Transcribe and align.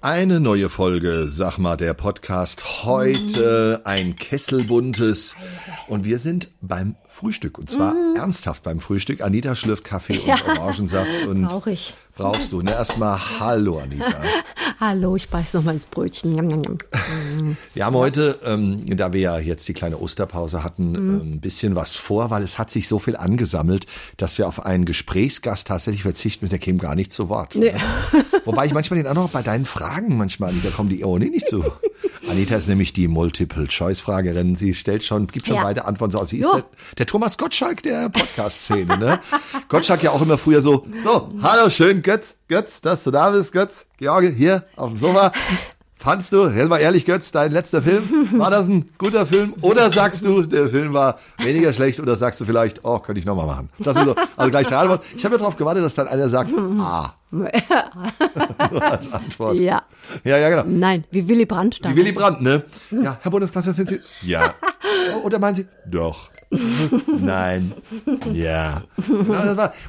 Eine 0.00 0.38
neue 0.38 0.68
Folge, 0.68 1.26
sag 1.28 1.58
mal, 1.58 1.76
der 1.76 1.92
Podcast. 1.92 2.84
Heute 2.84 3.80
ein 3.82 4.14
Kesselbuntes. 4.14 5.34
Und 5.88 6.04
wir 6.04 6.20
sind 6.20 6.50
beim 6.60 6.94
Frühstück. 7.08 7.58
Und 7.58 7.68
zwar 7.68 7.96
ernsthaft 8.14 8.62
beim 8.62 8.78
Frühstück. 8.78 9.22
Anita 9.22 9.56
schlürft 9.56 9.82
Kaffee 9.82 10.20
und 10.20 10.48
Orangensaft. 10.48 11.26
Und 11.26 11.48
Brauch 11.48 11.66
ich. 11.66 11.94
Brauchst 12.14 12.52
du. 12.52 12.62
Ne? 12.62 12.70
Erstmal 12.70 13.18
Hallo, 13.40 13.80
Anita. 13.80 14.22
Hallo, 14.80 15.16
ich 15.16 15.28
beiß 15.28 15.54
noch 15.54 15.64
mal 15.64 15.74
ins 15.74 15.86
Brötchen. 15.86 16.36
Wir 17.74 17.84
haben 17.84 17.96
heute, 17.96 18.38
ähm, 18.44 18.96
da 18.96 19.12
wir 19.12 19.20
ja 19.20 19.38
jetzt 19.38 19.66
die 19.66 19.72
kleine 19.72 19.98
Osterpause 19.98 20.62
hatten, 20.62 20.94
ähm, 20.94 21.32
ein 21.32 21.40
bisschen 21.40 21.74
was 21.74 21.96
vor, 21.96 22.30
weil 22.30 22.42
es 22.42 22.58
hat 22.58 22.70
sich 22.70 22.86
so 22.86 23.00
viel 23.00 23.16
angesammelt, 23.16 23.86
dass 24.16 24.38
wir 24.38 24.46
auf 24.46 24.64
einen 24.64 24.84
Gesprächsgast 24.84 25.66
tatsächlich 25.66 26.02
verzichten 26.02 26.44
und 26.44 26.52
der 26.52 26.60
käme 26.60 26.78
gar 26.78 26.94
nicht 26.94 27.12
zu 27.12 27.28
Wort. 27.28 27.56
Nee. 27.56 27.74
Wobei 28.44 28.66
ich 28.66 28.72
manchmal 28.72 29.02
den 29.02 29.08
auch 29.08 29.14
noch 29.14 29.30
bei 29.30 29.42
deinen 29.42 29.66
Fragen 29.66 29.87
manchmal, 30.08 30.52
da 30.62 30.70
kommen 30.70 30.88
die 30.88 31.04
oh 31.04 31.18
nee, 31.18 31.28
nicht 31.30 31.48
zu. 31.48 31.64
Anita 32.28 32.56
ist 32.56 32.68
nämlich 32.68 32.92
die 32.92 33.08
Multiple-Choice-Fragerin. 33.08 34.56
Sie 34.56 34.74
stellt 34.74 35.02
schon, 35.04 35.26
gibt 35.26 35.46
schon 35.46 35.56
Ja. 35.56 35.62
beide 35.62 35.84
Antworten 35.86 36.16
aus. 36.16 36.28
Sie 36.30 36.38
ist 36.38 36.48
der, 36.52 36.64
der 36.98 37.06
Thomas 37.06 37.38
Gottschalk 37.38 37.82
der 37.82 38.08
Podcast-Szene, 38.10 38.98
ne? 38.98 39.20
Gottschalk 39.68 40.02
ja 40.02 40.10
auch 40.10 40.22
immer 40.22 40.38
früher 40.38 40.60
so, 40.60 40.86
so, 41.02 41.30
hallo, 41.42 41.70
schön, 41.70 42.02
Götz, 42.02 42.36
Götz, 42.48 42.80
dass 42.80 43.04
du 43.04 43.10
da 43.10 43.30
bist, 43.30 43.52
Götz, 43.52 43.86
George, 43.98 44.28
hier 44.28 44.64
auf 44.76 44.88
dem 44.88 44.96
Sofa. 44.96 45.32
Fandst 46.00 46.32
du, 46.32 46.46
jetzt 46.46 46.68
mal 46.68 46.78
ehrlich, 46.78 47.04
Götz, 47.06 47.32
dein 47.32 47.50
letzter 47.50 47.82
Film, 47.82 48.28
war 48.38 48.52
das 48.52 48.68
ein 48.68 48.88
guter 48.98 49.26
Film? 49.26 49.54
Oder 49.62 49.90
sagst 49.90 50.24
du, 50.24 50.42
der 50.42 50.68
Film 50.68 50.92
war 50.92 51.18
weniger 51.38 51.72
schlecht? 51.72 51.98
Oder 51.98 52.14
sagst 52.14 52.40
du 52.40 52.44
vielleicht, 52.44 52.84
oh, 52.84 53.00
könnte 53.00 53.18
ich 53.18 53.26
nochmal 53.26 53.46
machen? 53.46 53.68
Das 53.80 53.96
ist 53.96 54.04
so, 54.04 54.14
also 54.36 54.50
gleich 54.50 54.68
drei 54.68 54.76
Antworten. 54.76 55.04
Ich 55.16 55.24
habe 55.24 55.34
ja 55.34 55.38
darauf 55.40 55.56
gewartet, 55.56 55.84
dass 55.84 55.96
dann 55.96 56.06
einer 56.06 56.28
sagt, 56.28 56.52
ah, 56.78 57.14
als 58.80 59.12
Antwort. 59.12 59.56
Ja. 59.56 59.82
Ja, 60.22 60.38
ja, 60.38 60.48
genau. 60.50 60.64
Nein, 60.68 61.04
wie 61.10 61.26
Willy 61.26 61.46
Brandt. 61.46 61.80
Wie 61.82 61.96
Willy 61.96 62.12
Brandt, 62.12 62.42
ne? 62.42 62.62
Ja, 62.92 63.18
Herr 63.20 63.30
Bundeskanzler, 63.32 63.72
sind 63.72 63.88
Sie? 63.88 64.00
Ja. 64.22 64.54
Oder 65.24 65.40
meinen 65.40 65.56
Sie? 65.56 65.66
Doch. 65.84 66.30
Nein. 66.50 67.72
Ja. 68.32 68.82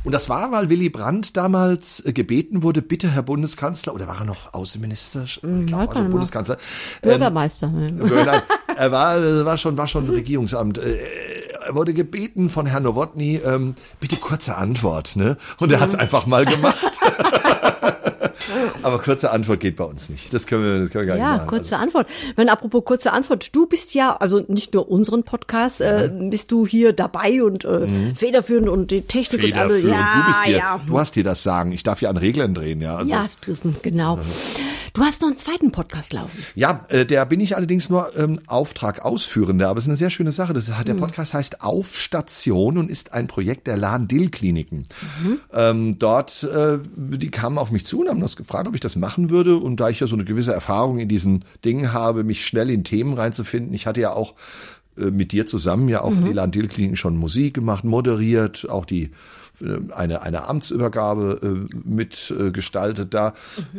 und 0.04 0.12
das 0.12 0.28
war, 0.30 0.52
weil 0.52 0.70
Willy 0.70 0.90
Brandt 0.90 1.38
damals 1.38 2.06
äh, 2.06 2.12
gebeten 2.14 2.64
wurde, 2.64 2.82
bitte, 2.82 3.10
Herr 3.10 3.24
Bundeskanzler, 3.24 3.94
oder 3.94 4.08
war 4.08 4.20
er 4.20 4.26
noch 4.26 4.54
Außenminister? 4.54 5.24
Ich 5.24 5.40
weiß 5.42 5.66
glaube, 5.66 5.88
gar 5.88 5.96
also 5.98 6.10
Bundeskanzler. 6.10 6.58
Bürgermeister. 7.02 7.68
Nein, 7.68 8.42
er 8.76 8.92
war, 8.92 9.18
äh, 9.18 9.46
war 9.46 9.58
schon, 9.58 9.78
war 9.78 9.88
schon 9.88 10.10
Regierungsamt. 10.10 10.78
Äh, 10.80 10.98
Er 11.68 11.76
wurde 11.76 11.94
gebeten 11.94 12.50
von 12.50 12.66
Herrn 12.66 12.84
Nowotny, 12.84 13.42
ähm, 13.46 13.76
bitte 14.00 14.16
kurze 14.18 14.58
Antwort, 14.58 15.16
ne? 15.16 15.38
Und 15.60 15.72
er 15.72 15.80
hat 15.80 15.90
es 15.90 15.96
einfach 15.96 16.26
mal 16.26 16.46
gemacht. 16.46 17.00
Aber 18.84 19.00
kurze 19.00 19.32
Antwort 19.32 19.60
geht 19.60 19.76
bei 19.76 19.84
uns 19.84 20.10
nicht. 20.10 20.34
Das 20.34 20.48
können 20.48 20.64
wir, 20.64 20.80
das 20.80 20.90
können 20.90 21.06
wir 21.06 21.16
gar 21.16 21.18
Ja, 21.18 21.32
nicht 21.34 21.38
machen. 21.46 21.50
kurze 21.50 21.78
Antwort. 21.78 22.08
Wenn 22.36 22.50
apropos 22.50 22.84
kurze 22.86 23.12
Antwort, 23.12 23.56
du 23.56 23.66
bist 23.66 23.94
ja, 23.94 24.16
also 24.16 24.44
nicht 24.48 24.74
nur 24.74 24.90
unseren 24.90 25.24
Podcast, 25.24 25.82
äh, 25.82 26.10
bist 26.30 26.52
du 26.52 26.66
hier 26.66 26.94
dabei 26.94 27.44
und 27.44 27.66
äh, 27.66 27.88
federführend 28.16 28.70
und 28.70 28.92
die 28.92 29.02
Technik 29.02 29.44
und 29.44 29.58
alles. 29.58 29.84
Ja, 29.84 30.22
du 30.22 30.28
bist 30.28 30.44
hier, 30.46 30.58
ja. 30.58 30.80
du 30.86 31.00
hast 31.00 31.16
dir 31.16 31.24
das 31.24 31.44
sagen. 31.44 31.72
Ich 31.72 31.84
darf 31.84 32.00
hier 32.00 32.10
an 32.10 32.18
Reglern 32.18 32.54
drehen, 32.54 32.82
ja. 32.82 32.98
Also, 32.98 33.14
Ja, 33.14 33.28
genau. 33.82 34.20
Du 34.94 35.02
hast 35.04 35.22
noch 35.22 35.30
einen 35.30 35.38
zweiten 35.38 35.72
Podcast 35.72 36.14
laufen. 36.14 36.44
Ja, 36.56 36.86
äh, 36.90 37.06
der 37.06 37.26
bin 37.26 37.40
ich 37.40 37.56
allerdings 37.56 37.90
nur 37.90 38.18
ähm, 38.18 38.40
Auftrag 38.48 39.06
ausführender, 39.06 39.70
aber 39.70 39.78
es 39.78 39.86
ist 39.86 39.90
eine 39.90 39.98
sehr 39.98 40.10
schöne 40.10 40.32
Sache. 40.32 40.54
Das 40.54 40.66
der 40.66 40.94
Podcast 40.96 41.34
heißt 41.34 41.62
Auf 41.62 41.96
Station 41.96 42.78
und 42.78 42.90
ist 42.90 43.14
ein 43.14 43.28
Projekt 43.28 43.68
der 43.68 43.78
Lahn-Dill-Kliniken. 43.78 44.86
Ähm, 45.54 46.00
dort, 46.00 46.44
äh, 46.44 46.80
die 46.96 47.32
kamen 47.32 47.58
auf 47.58 47.72
mich 47.72 47.86
zu 47.86 48.02
und 48.02 48.10
haben 48.10 48.20
das 48.22 48.36
gefragt, 48.36 48.59
ob 48.68 48.76
ich 48.76 48.82
das 48.82 48.96
machen 48.96 49.30
würde. 49.30 49.58
Und 49.58 49.80
da 49.80 49.90
ich 49.90 50.00
ja 50.00 50.08
so 50.08 50.16
eine 50.16 50.26
gewisse 50.26 50.54
Erfahrung 50.54 51.00
in 51.00 51.08
diesen 51.08 51.46
Dingen 51.64 51.94
habe, 51.94 52.24
mich 52.24 52.46
schnell 52.46 52.70
in 52.70 52.84
Themen 52.84 53.14
reinzufinden, 53.14 53.74
ich 53.74 53.88
hatte 53.88 54.02
ja 54.02 54.14
auch 54.14 54.34
äh, 54.98 55.06
mit 55.12 55.32
dir 55.32 55.46
zusammen 55.46 55.90
ja 55.90 56.02
auf 56.02 56.14
die 56.14 56.34
Lahn-Dill-Kliniken 56.34 56.98
schon 56.98 57.16
Musik 57.18 57.54
gemacht, 57.54 57.84
moderiert, 57.84 58.68
auch 58.70 58.86
die 58.86 59.12
äh, 59.62 59.94
eine, 59.94 60.22
eine 60.22 60.48
Amtsübergabe 60.48 61.68
äh, 61.72 61.78
mit 61.88 62.32
äh, 62.38 63.06
da. 63.10 63.34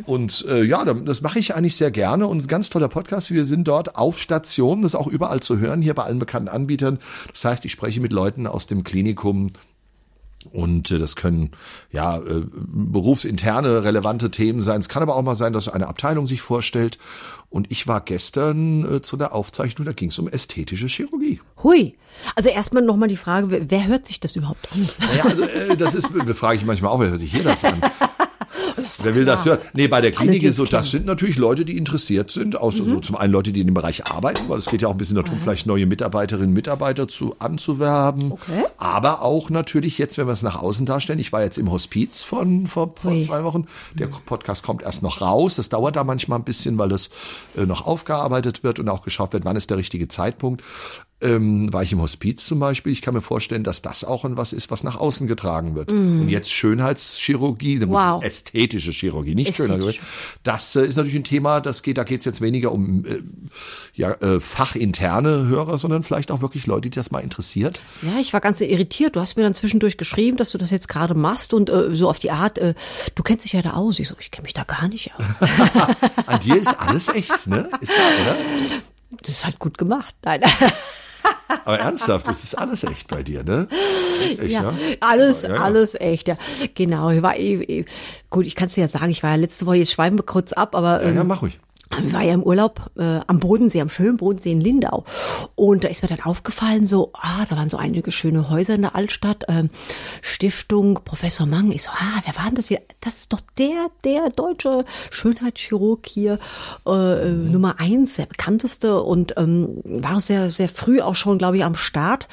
Und 0.06 0.44
äh, 0.48 0.62
ja, 0.64 0.84
da- 0.84 0.94
das 0.94 1.22
mache 1.22 1.38
ich 1.38 1.54
eigentlich 1.54 1.76
sehr 1.76 1.91
gerne 1.91 2.26
und 2.26 2.42
ein 2.44 2.47
ganz 2.47 2.70
toller 2.70 2.88
Podcast. 2.88 3.30
Wir 3.30 3.44
sind 3.44 3.66
dort 3.68 3.97
auf 3.97 4.18
Station, 4.18 4.82
das 4.82 4.92
ist 4.94 5.00
auch 5.00 5.06
überall 5.06 5.41
zu 5.41 5.58
hören, 5.58 5.82
hier 5.82 5.94
bei 5.94 6.04
allen 6.04 6.18
bekannten 6.18 6.48
Anbietern. 6.48 6.98
Das 7.32 7.44
heißt, 7.44 7.64
ich 7.64 7.72
spreche 7.72 8.00
mit 8.00 8.12
Leuten 8.12 8.47
aus 8.47 8.66
dem 8.66 8.84
Klinikum, 8.84 9.52
und 10.53 10.91
äh, 10.91 10.99
das 10.99 11.17
können 11.17 11.51
ja 11.93 12.19
äh, 12.19 12.45
berufsinterne 12.53 13.84
relevante 13.84 14.31
Themen 14.31 14.62
sein. 14.62 14.81
Es 14.81 14.89
kann 14.89 15.03
aber 15.03 15.17
auch 15.17 15.23
mal 15.23 15.34
sein, 15.34 15.53
dass 15.53 15.69
eine 15.69 15.89
Abteilung 15.89 16.27
sich 16.27 16.41
vorstellt. 16.41 16.99
Und 17.51 17.71
ich 17.71 17.87
war 17.89 18.01
gestern 18.01 18.84
äh, 18.97 19.03
zu 19.03 19.17
der 19.17 19.34
Aufzeichnung, 19.34 19.84
da 19.84 19.93
ging 19.93 20.09
es 20.09 20.19
um 20.19 20.28
ästhetische 20.28 20.87
Chirurgie. 20.87 21.41
Hui. 21.62 21.95
Also 22.37 22.49
erstmal 22.49 22.83
nochmal 22.83 23.09
die 23.09 23.17
Frage, 23.17 23.71
wer, 23.71 23.87
hört 23.87 24.06
sich 24.06 24.21
das 24.21 24.37
überhaupt 24.37 24.69
an? 24.73 24.89
Naja, 24.99 25.25
also, 25.25 25.43
äh, 25.43 25.77
das 25.77 25.95
ist, 25.95 26.09
frage 26.34 26.57
ich 26.57 26.65
manchmal 26.65 26.93
auch, 26.93 27.01
wer 27.01 27.11
hört 27.11 27.21
sich 27.21 27.33
hier 27.33 27.45
das 27.45 27.65
an? 27.65 27.81
Wer 29.02 29.14
will 29.14 29.24
das 29.24 29.44
hören? 29.44 29.58
Nee, 29.72 29.88
bei 29.88 30.00
der 30.00 30.10
Klinik 30.10 30.41
die 30.41 30.46
ist 30.46 30.56
so, 30.56 30.64
das 30.64 30.91
sind 30.91 31.06
natürlich 31.06 31.36
Leute, 31.36 31.64
die 31.64 31.76
interessiert 31.76 32.30
sind. 32.30 32.60
Auch 32.60 32.72
so, 32.72 32.86
so 32.88 33.00
zum 33.00 33.16
einen 33.16 33.32
Leute, 33.32 33.52
die 33.52 33.60
in 33.60 33.66
dem 33.66 33.74
Bereich 33.74 34.06
arbeiten, 34.06 34.48
weil 34.48 34.58
es 34.58 34.66
geht 34.66 34.82
ja 34.82 34.88
auch 34.88 34.92
ein 34.92 34.98
bisschen 34.98 35.16
darum, 35.16 35.38
vielleicht 35.38 35.66
neue 35.66 35.86
Mitarbeiterinnen 35.86 36.48
und 36.48 36.54
Mitarbeiter 36.54 37.08
zu, 37.08 37.36
anzuwerben. 37.38 38.32
Okay. 38.32 38.64
Aber 38.78 39.22
auch 39.22 39.50
natürlich 39.50 39.98
jetzt, 39.98 40.18
wenn 40.18 40.26
wir 40.26 40.32
es 40.32 40.42
nach 40.42 40.60
außen 40.60 40.86
darstellen. 40.86 41.18
Ich 41.18 41.32
war 41.32 41.42
jetzt 41.42 41.58
im 41.58 41.70
Hospiz 41.70 42.22
von, 42.22 42.66
vor, 42.66 42.94
vor 42.96 43.12
Ui. 43.12 43.22
zwei 43.22 43.44
Wochen. 43.44 43.66
Der 43.94 44.06
Podcast 44.06 44.62
kommt 44.62 44.82
erst 44.82 45.02
noch 45.02 45.20
raus. 45.20 45.56
Das 45.56 45.68
dauert 45.68 45.97
da 45.97 46.04
manchmal 46.04 46.38
ein 46.38 46.44
bisschen, 46.44 46.78
weil 46.78 46.88
das 46.88 47.10
äh, 47.56 47.66
noch 47.66 47.86
aufgearbeitet 47.86 48.62
wird 48.62 48.78
und 48.78 48.88
auch 48.88 49.02
geschaut 49.02 49.32
wird, 49.32 49.44
wann 49.44 49.56
ist 49.56 49.70
der 49.70 49.76
richtige 49.76 50.08
Zeitpunkt. 50.08 50.62
Ähm, 51.22 51.70
war 51.72 51.82
ich 51.82 51.92
im 51.92 52.00
Hospiz 52.00 52.47
zum 52.47 52.60
Beispiel. 52.60 52.92
Ich 52.92 53.03
kann 53.03 53.12
mir 53.12 53.20
vorstellen, 53.20 53.62
dass 53.62 53.82
das 53.82 54.04
auch 54.04 54.25
ein 54.25 54.36
was 54.38 54.53
ist, 54.54 54.70
was 54.70 54.82
nach 54.84 54.97
außen 54.97 55.26
getragen 55.26 55.75
wird. 55.75 55.92
Und 55.92 56.28
jetzt 56.31 56.50
Schönheitschirurgie, 56.50 57.78
da 57.78 57.86
Mm. 57.86 57.91
Wow. 57.91 58.25
ästhetische 58.25 58.91
Chirurgie, 58.91 59.34
nicht. 59.34 59.54
Schönheitschirurgie. 59.54 60.00
Das 60.42 60.75
äh, 60.76 60.82
ist 60.86 60.97
natürlich 60.97 61.16
ein 61.16 61.25
Thema, 61.25 61.60
das 61.60 61.82
geht, 61.82 61.98
da 61.98 62.04
geht 62.04 62.20
es 62.20 62.25
jetzt 62.25 62.41
weniger 62.41 62.72
um 62.72 63.04
äh, 63.04 63.22
ja, 63.94 64.12
äh, 64.12 64.41
fachinterne 64.41 65.47
Hörer, 65.47 65.76
sondern 65.76 66.03
vielleicht 66.04 66.30
auch 66.30 66.41
wirklich 66.41 66.66
Leute, 66.66 66.88
die 66.88 66.97
das 66.97 67.10
mal 67.10 67.20
interessiert. 67.20 67.80
Ja, 68.03 68.19
ich 68.20 68.32
war 68.32 68.41
ganz 68.41 68.60
irritiert. 68.62 69.16
Du 69.16 69.20
hast 69.20 69.36
mir 69.36 69.42
dann 69.42 69.54
zwischendurch 69.54 69.98
geschrieben, 69.98 70.36
dass 70.38 70.50
du 70.50 70.59
das 70.59 70.70
jetzt 70.70 70.88
gerade 70.88 71.14
machst 71.14 71.53
und 71.53 71.69
äh, 71.69 71.94
so 71.94 72.09
auf 72.09 72.19
die 72.19 72.30
Art, 72.30 72.56
äh, 72.59 72.75
du 73.14 73.22
kennst 73.22 73.44
dich 73.44 73.53
ja 73.53 73.60
da 73.62 73.72
aus. 73.75 73.98
Ich 73.98 74.09
so, 74.09 74.14
ich 74.19 74.30
kenne 74.30 74.44
mich 74.44 74.54
da 74.54 74.64
gar 74.64 74.88
nicht 74.88 75.12
aus. 75.14 75.48
An 76.26 76.41
dir 76.41 76.56
ist 76.56 76.69
alles 76.80 77.09
echt, 77.09 77.47
ne? 77.47 77.69
Ist 77.80 77.92
klar, 77.92 78.06
oder? 78.22 78.36
Das 79.22 79.28
ist 79.30 79.44
halt 79.44 79.59
gut 79.59 79.76
gemacht. 79.76 80.14
Nein. 80.25 80.41
Aber 81.64 81.78
ernsthaft, 81.78 82.28
das 82.28 82.44
ist 82.44 82.54
alles 82.56 82.84
echt 82.84 83.08
bei 83.08 83.22
dir, 83.22 83.42
ne? 83.44 83.66
Echt, 84.22 84.42
Ja, 84.42 84.62
ja? 84.62 84.75
alles, 85.00 85.42
Ja, 85.42 85.54
ja. 85.54 85.60
alles 85.62 85.94
echt, 85.94 86.28
ja. 86.28 86.36
Genau, 86.75 87.10
ich 87.10 87.22
war 87.22 87.36
eh, 87.36 87.54
eh, 87.62 87.84
gut, 88.31 88.47
ich 88.47 88.54
kann 88.54 88.69
es 88.69 88.75
dir 88.75 88.82
ja 88.82 88.88
sagen, 88.88 89.10
ich 89.10 89.22
war 89.22 89.30
ja 89.30 89.36
letzte 89.36 89.66
Woche, 89.66 89.76
jetzt 89.76 89.92
schweifen 89.92 90.16
wir 90.19 90.22
kurz 90.25 90.53
ab, 90.53 90.75
aber 90.75 91.03
Ja, 91.03 91.09
ähm, 91.09 91.16
ja, 91.16 91.25
mach 91.25 91.42
ruhig. 91.42 91.59
Ich 91.99 92.12
war 92.12 92.23
ja 92.23 92.34
im 92.34 92.43
Urlaub 92.43 92.91
äh, 92.97 93.21
am 93.27 93.41
Bodensee, 93.41 93.81
am 93.81 93.91
schönen 93.91 94.17
Bodensee 94.17 94.53
in 94.53 94.61
Lindau. 94.61 95.05
Und 95.56 95.83
da 95.83 95.89
ist 95.89 96.03
mir 96.03 96.09
dann 96.09 96.21
aufgefallen, 96.21 96.87
so, 96.87 97.11
ah, 97.15 97.45
da 97.49 97.56
waren 97.56 97.69
so 97.69 97.77
einige 97.77 98.12
schöne 98.12 98.49
Häuser 98.49 98.75
in 98.75 98.83
der 98.83 98.95
Altstadt. 98.95 99.45
Ähm, 99.49 99.71
Stiftung 100.23 101.01
Professor 101.05 101.47
Mang. 101.47 101.73
Ich 101.73 101.83
so, 101.83 101.91
ah, 101.91 102.21
wer 102.25 102.37
war 102.37 102.45
denn 102.47 102.55
das? 102.55 102.69
Das 103.01 103.19
ist 103.19 103.33
doch 103.33 103.41
der, 103.59 103.89
der 104.05 104.31
deutsche 104.31 104.84
Schönheitschirurg 105.11 106.06
hier, 106.06 106.39
äh, 106.87 106.91
äh, 106.91 107.33
Nummer 107.33 107.81
eins, 107.81 108.17
der 108.17 108.27
bekannteste 108.27 109.03
und 109.03 109.34
ähm, 109.36 109.81
war 109.84 110.21
sehr, 110.21 110.51
sehr 110.51 110.69
früh 110.69 111.01
auch 111.01 111.16
schon, 111.16 111.39
glaube 111.39 111.57
ich, 111.57 111.65
am 111.65 111.75
Start. 111.75 112.28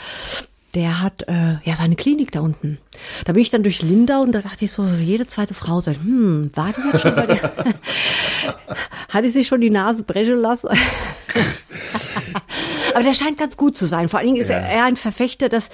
Der 0.75 1.01
hat 1.01 1.23
äh, 1.27 1.57
ja 1.63 1.75
seine 1.77 1.95
Klinik 1.95 2.31
da 2.31 2.41
unten. 2.41 2.77
Da 3.25 3.33
bin 3.33 3.41
ich 3.41 3.49
dann 3.49 3.63
durch 3.63 3.81
Lindau 3.81 4.21
und 4.21 4.33
da 4.33 4.41
dachte 4.41 4.65
ich 4.65 4.71
so, 4.71 4.85
jede 4.85 5.25
zweite 5.27 5.53
Frau 5.53 5.79
sagt, 5.79 5.99
hm, 5.99 6.51
war 6.55 6.73
die 6.73 6.81
jetzt 6.91 7.01
schon 7.01 7.15
bei 7.15 7.25
dir? 7.25 7.41
Hat 9.09 9.23
die 9.23 9.29
sich 9.29 9.47
schon 9.47 9.61
die 9.61 9.69
Nase 9.69 10.03
brechen 10.03 10.39
lassen? 10.39 10.67
Aber 12.93 13.03
der 13.03 13.13
scheint 13.13 13.37
ganz 13.37 13.57
gut 13.57 13.77
zu 13.77 13.85
sein. 13.85 14.09
Vor 14.09 14.19
allen 14.19 14.27
Dingen 14.27 14.41
ist 14.41 14.49
er 14.49 14.67
eher 14.67 14.85
ein 14.85 14.95
Verfechter, 14.95 15.49
dass 15.49 15.69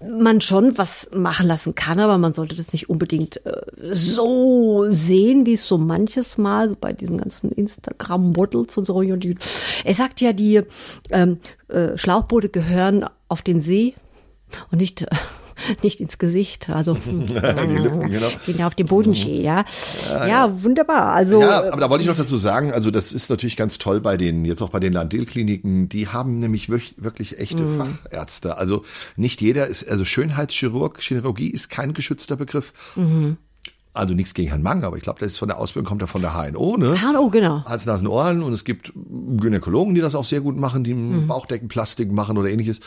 man 0.00 0.40
schon 0.40 0.78
was 0.78 1.10
machen 1.12 1.48
lassen 1.48 1.74
kann, 1.74 1.98
aber 1.98 2.16
man 2.16 2.32
sollte 2.32 2.54
das 2.54 2.72
nicht 2.72 2.88
unbedingt 2.88 3.44
äh, 3.44 3.60
so 3.90 4.86
sehen, 4.88 5.46
wie 5.46 5.54
es 5.54 5.66
so 5.66 5.78
manches 5.78 6.38
Mal 6.38 6.68
so 6.68 6.76
bei 6.80 6.92
diesen 6.92 7.18
ganzen 7.18 7.50
Instagram-Models 7.50 8.78
und 8.78 8.84
so. 8.84 8.94
Und 8.94 9.24
die, 9.24 9.36
er 9.84 9.94
sagt 9.94 10.20
ja, 10.20 10.32
die 10.32 10.62
ähm, 11.10 11.38
äh, 11.68 11.98
Schlauchboote 11.98 12.50
gehören 12.50 13.04
auf 13.28 13.42
den 13.42 13.60
See 13.60 13.94
und 14.70 14.80
nicht 14.80 15.06
nicht 15.82 16.00
ins 16.00 16.18
Gesicht, 16.18 16.70
also 16.70 16.94
die 17.06 17.32
Lippen, 17.32 18.10
genau. 18.10 18.28
den 18.46 18.62
auf 18.62 18.74
dem 18.74 18.86
Boden 18.86 19.14
stehe, 19.14 19.42
ja. 19.42 19.64
Ja, 20.08 20.62
wunderbar. 20.62 21.12
Also 21.12 21.40
Ja, 21.40 21.70
aber 21.70 21.80
da 21.80 21.90
wollte 21.90 22.02
ich 22.02 22.08
noch 22.08 22.16
dazu 22.16 22.36
sagen, 22.36 22.72
also 22.72 22.90
das 22.90 23.12
ist 23.12 23.30
natürlich 23.30 23.56
ganz 23.56 23.78
toll 23.78 24.00
bei 24.00 24.16
den, 24.16 24.44
jetzt 24.44 24.62
auch 24.62 24.70
bei 24.70 24.80
den 24.80 24.92
Landil-Kliniken, 24.92 25.88
die 25.88 26.08
haben 26.08 26.38
nämlich 26.38 26.68
wirklich, 26.68 27.38
echte 27.38 27.64
Fachärzte. 27.76 28.56
Also 28.58 28.82
nicht 29.16 29.40
jeder 29.40 29.66
ist, 29.66 29.88
also 29.88 30.04
Schönheitschirurg, 30.04 31.00
Chirurgie 31.00 31.48
ist 31.48 31.70
kein 31.70 31.94
geschützter 31.94 32.36
Begriff. 32.36 32.72
Also 33.92 34.14
nichts 34.14 34.34
gegen 34.34 34.48
Herrn 34.48 34.62
Mang, 34.62 34.84
aber 34.84 34.96
ich 34.96 35.02
glaube, 35.02 35.20
das 35.20 35.32
ist 35.32 35.38
von 35.38 35.48
der 35.48 35.58
Ausbildung, 35.58 35.88
kommt 35.88 36.02
er 36.02 36.08
von 36.08 36.22
der 36.22 36.34
HNO, 36.34 36.76
ne? 36.76 36.96
HNO, 37.00 37.30
genau. 37.30 37.64
Hals, 37.64 37.86
Nasen, 37.86 38.06
Ohren 38.06 38.42
und 38.42 38.52
es 38.52 38.64
gibt 38.64 38.92
Gynäkologen, 38.94 39.94
die 39.94 40.00
das 40.00 40.14
auch 40.14 40.24
sehr 40.24 40.40
gut 40.40 40.56
machen, 40.56 40.84
die 40.84 40.94
Bauchdeckenplastik 40.94 42.10
machen 42.12 42.38
oder 42.38 42.50
ähnliches. 42.50 42.80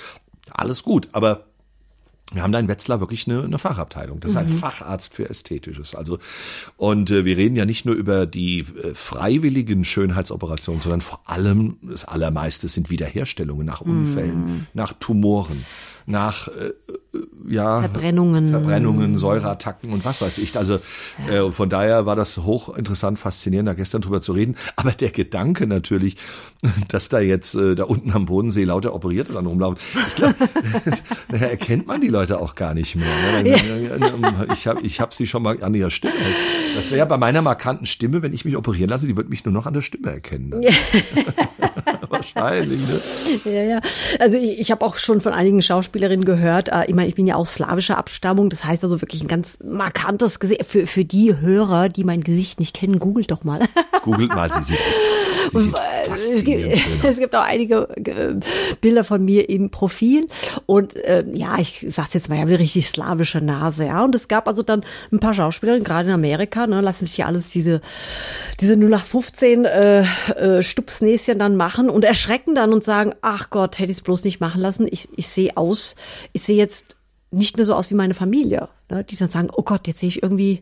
Alles 0.51 0.83
gut, 0.83 1.10
aber 1.12 1.45
wir 2.33 2.44
haben 2.44 2.51
da 2.51 2.59
in 2.59 2.68
Wetzlar 2.68 3.00
wirklich 3.00 3.27
eine, 3.27 3.44
eine 3.44 3.59
Fachabteilung. 3.59 4.19
Das 4.19 4.31
ist 4.31 4.38
ein 4.38 4.50
Facharzt 4.50 5.13
für 5.13 5.30
Ästhetisches. 5.30 5.95
Also 5.95 6.18
und 6.77 7.12
äh, 7.12 7.25
wir 7.25 7.38
reden 7.38 7.56
ja 7.56 7.65
nicht 7.65 7.85
nur 7.85 7.95
über 7.95 8.25
die 8.25 8.59
äh, 8.59 8.94
freiwilligen 8.94 9.85
Schönheitsoperationen, 9.85 10.81
sondern 10.81 11.01
vor 11.01 11.21
allem 11.25 11.77
das 11.81 12.06
allermeiste 12.06 12.68
sind 12.68 12.89
Wiederherstellungen 12.89 13.65
nach 13.65 13.81
Unfällen, 13.81 14.68
nach 14.74 14.94
Tumoren, 14.94 15.63
nach 16.05 16.47
äh, 16.47 16.51
äh, 16.51 16.73
ja 17.47 17.81
Verbrennungen. 17.81 18.51
Verbrennungen, 18.51 19.17
Säureattacken 19.17 19.91
und 19.91 20.05
was 20.05 20.21
weiß 20.21 20.38
ich. 20.39 20.57
Also 20.57 20.79
äh, 21.29 21.51
von 21.51 21.69
daher 21.69 22.05
war 22.05 22.15
das 22.15 22.38
hochinteressant, 22.38 23.19
faszinierend, 23.19 23.69
da 23.69 23.73
gestern 23.73 24.01
drüber 24.01 24.21
zu 24.21 24.33
reden. 24.33 24.55
Aber 24.75 24.91
der 24.91 25.11
Gedanke 25.11 25.67
natürlich, 25.67 26.17
dass 26.89 27.09
da 27.09 27.19
jetzt 27.19 27.55
äh, 27.55 27.75
da 27.75 27.85
unten 27.85 28.11
am 28.11 28.25
Bodensee 28.25 28.63
lauter 28.63 28.94
Operierte 28.94 29.33
dann 29.33 29.45
rumlaufen, 29.45 29.77
ich 30.07 30.15
glaube, 30.15 30.35
daher 31.29 31.51
erkennt 31.51 31.88
man 31.88 32.01
die 32.01 32.07
Leute 32.07 32.39
auch 32.39 32.55
gar 32.55 32.73
nicht 32.73 32.95
mehr. 32.95 33.44
Ne? 33.44 34.47
Ich 34.53 34.67
habe 34.67 34.81
ich 34.81 35.00
hab 35.00 35.13
sie 35.13 35.27
schon 35.27 35.44
mal 35.44 35.61
an 35.63 35.73
ihrer 35.73 35.91
Stimme. 35.91 36.13
Das 36.75 36.89
wäre 36.89 37.00
ja 37.00 37.05
bei 37.05 37.17
meiner 37.17 37.41
markanten 37.41 37.85
Stimme, 37.85 38.21
wenn 38.21 38.33
ich 38.33 38.45
mich 38.45 38.57
operieren 38.57 38.89
lasse, 38.89 39.07
die 39.07 39.15
wird 39.15 39.29
mich 39.29 39.45
nur 39.45 39.53
noch 39.53 39.65
an 39.65 39.73
der 39.73 39.81
Stimme 39.81 40.11
erkennen. 40.11 40.51
Dann. 40.51 40.63
Wahrscheinlich. 42.09 42.80
Ne? 42.80 43.51
Ja, 43.51 43.63
ja. 43.63 43.80
Also 44.19 44.38
ich, 44.38 44.59
ich 44.59 44.71
habe 44.71 44.85
auch 44.85 44.95
schon 44.97 45.21
von 45.21 45.33
einigen 45.33 45.62
Schauspielerinnen 45.62 46.25
gehört, 46.25 46.69
äh, 46.69 46.85
ich 46.88 46.95
meine, 46.95 47.07
ich 47.07 47.15
bin 47.15 47.27
ja 47.27 47.35
auch 47.35 47.45
slawischer 47.45 47.97
Abstammung, 47.97 48.50
das 48.50 48.63
heißt 48.63 48.83
also 48.83 49.01
wirklich 49.01 49.21
ein 49.21 49.27
ganz 49.27 49.59
markantes 49.63 50.39
Gesicht. 50.39 50.65
Für, 50.65 50.88
für 50.88 51.06
die 51.06 51.38
Hörer, 51.39 51.89
die 51.89 52.03
mein 52.03 52.24
Gesicht 52.24 52.59
nicht 52.59 52.75
kennen, 52.75 53.00
googelt 53.00 53.31
doch 53.31 53.44
mal. 53.44 53.59
Googelt 54.03 54.35
mal, 54.35 54.51
sie 54.51 54.63
sieht, 54.63 54.77
sie 55.51 55.59
sieht 55.62 55.75
es, 56.13 56.44
gibt, 56.44 56.77
es 57.03 57.18
gibt 57.18 57.35
auch 57.35 57.44
einige 57.44 57.88
äh, 57.95 58.36
Bilder 58.81 59.03
von 59.03 59.24
mir 59.24 59.50
im 59.50 59.69
Profil 59.69 60.27
und 60.65 60.95
äh, 60.95 61.24
ja, 61.33 61.57
ich 61.59 61.86
sag's 61.89 62.13
jetzt 62.13 62.29
mal, 62.29 62.36
ich 62.36 62.41
habe 62.41 62.51
eine 62.51 62.59
richtig 62.59 62.88
slawische 62.88 63.41
Nase, 63.41 63.86
ja. 63.86 64.03
Und 64.03 64.15
es 64.15 64.27
gab 64.27 64.47
also 64.47 64.63
dann 64.63 64.83
ein 65.12 65.19
paar 65.19 65.33
Schauspielerinnen, 65.33 65.83
gerade 65.83 66.09
in 66.09 66.13
Amerika, 66.13 66.68
ne, 66.68 66.81
lassen 66.81 67.06
sich 67.06 67.18
ja 67.18 67.27
alles 67.27 67.50
diese 67.50 67.81
diese 68.59 68.74
0815 68.74 69.65
äh, 69.65 70.01
äh, 70.01 70.63
Stupsnäschen 70.63 71.39
dann 71.39 71.56
machen 71.56 71.73
und 71.78 72.04
erschrecken 72.06 72.56
dann 72.56 72.74
und 72.74 72.84
sagen, 72.84 73.14
ach 73.22 73.50
Gott, 73.50 73.80
hätte 73.80 73.92
ich 73.92 73.98
es 73.98 74.04
bloß 74.04 74.24
nicht 74.24 74.40
machen 74.40 74.62
lassen. 74.62 74.88
Ich, 74.90 75.10
ich 75.16 75.28
sehe 75.28 75.58
aus, 75.58 75.96
ich 76.31 76.44
sehe 76.44 76.58
jetzt 76.58 76.98
nicht 77.34 77.58
mehr 77.58 77.66
so 77.66 77.74
aus 77.74 77.90
wie 77.90 77.96
meine 77.96 78.14
Familie. 78.14 78.70
Ne? 78.90 79.04
Die 79.04 79.16
dann 79.16 79.30
sagen, 79.30 79.50
oh 79.52 79.64
Gott, 79.64 79.88
jetzt 79.88 80.00
sehe 80.00 80.10
ich 80.10 80.22
irgendwie. 80.22 80.62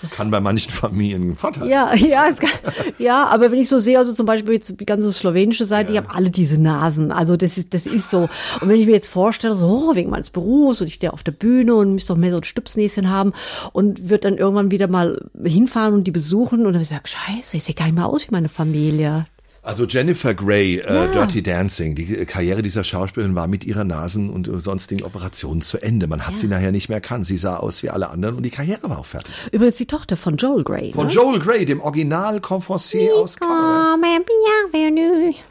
Das 0.00 0.16
kann 0.16 0.30
bei 0.30 0.40
manchen 0.40 0.70
Familien 0.70 1.36
Vorteil. 1.36 1.68
Ja, 1.68 1.94
ja, 1.94 2.30
kann, 2.32 2.50
ja, 2.98 3.26
aber 3.26 3.50
wenn 3.50 3.58
ich 3.58 3.68
so 3.68 3.78
sehe, 3.78 3.98
also 3.98 4.12
zum 4.12 4.26
Beispiel 4.26 4.54
jetzt 4.54 4.74
die 4.78 4.86
ganze 4.86 5.10
slowenische 5.10 5.64
Seite, 5.64 5.92
die 5.92 5.98
haben 5.98 6.08
alle 6.10 6.30
diese 6.30 6.60
Nasen. 6.60 7.10
Also 7.10 7.36
das 7.36 7.56
ist, 7.56 7.72
das 7.72 7.86
ist 7.86 8.10
so. 8.10 8.28
Und 8.60 8.68
wenn 8.68 8.78
ich 8.78 8.86
mir 8.86 8.92
jetzt 8.92 9.08
vorstelle, 9.08 9.54
so 9.54 9.66
oh, 9.66 9.94
wegen 9.94 10.10
meines 10.10 10.30
Berufs 10.30 10.80
und 10.80 10.86
ich 10.86 10.94
stehe 10.94 11.12
auf 11.12 11.22
der 11.22 11.32
Bühne 11.32 11.74
und 11.74 11.94
müsste 11.94 12.12
doch 12.12 12.20
mehr 12.20 12.30
so 12.30 12.36
ein 12.36 12.44
Stupsnäschen 12.44 13.10
haben 13.10 13.32
und 13.72 14.08
wird 14.08 14.24
dann 14.24 14.36
irgendwann 14.36 14.70
wieder 14.70 14.86
mal 14.86 15.20
hinfahren 15.42 15.94
und 15.94 16.04
die 16.04 16.12
besuchen 16.12 16.66
und 16.66 16.74
dann 16.74 16.84
sage 16.84 17.02
ich, 17.06 17.12
scheiße, 17.12 17.56
ich 17.56 17.64
sehe 17.64 17.74
gar 17.74 17.86
nicht 17.86 17.94
mehr 17.94 18.06
aus 18.06 18.28
wie 18.28 18.32
meine 18.32 18.50
Familie. 18.50 19.26
Also 19.66 19.84
Jennifer 19.84 20.32
Grey, 20.32 20.76
äh, 20.78 20.94
Ja. 20.94 21.06
Dirty 21.08 21.42
Dancing, 21.42 21.96
die 21.96 22.06
Karriere 22.24 22.62
dieser 22.62 22.84
Schauspielerin 22.84 23.34
war 23.34 23.48
mit 23.48 23.64
ihrer 23.64 23.82
Nasen- 23.82 24.30
und 24.30 24.46
äh, 24.46 24.60
sonstigen 24.60 25.02
Operationen 25.02 25.60
zu 25.60 25.78
Ende. 25.82 26.06
Man 26.06 26.24
hat 26.24 26.36
sie 26.36 26.46
nachher 26.46 26.70
nicht 26.70 26.88
mehr 26.88 26.98
erkannt. 26.98 27.26
Sie 27.26 27.36
sah 27.36 27.56
aus 27.56 27.82
wie 27.82 27.90
alle 27.90 28.08
anderen 28.10 28.36
und 28.36 28.44
die 28.44 28.50
Karriere 28.50 28.88
war 28.88 28.98
auch 29.00 29.06
fertig. 29.06 29.34
Übrigens 29.50 29.76
die 29.76 29.86
Tochter 29.86 30.16
von 30.16 30.36
Joel 30.36 30.62
Grey. 30.62 30.92
Von 30.92 31.08
ne? 31.08 31.12
Joel 31.12 31.40
Grey, 31.40 31.64
dem 31.64 31.80
Original 31.80 32.40
Confoncier 32.40 33.12
aus 33.16 33.36
Cabaret. 33.38 34.00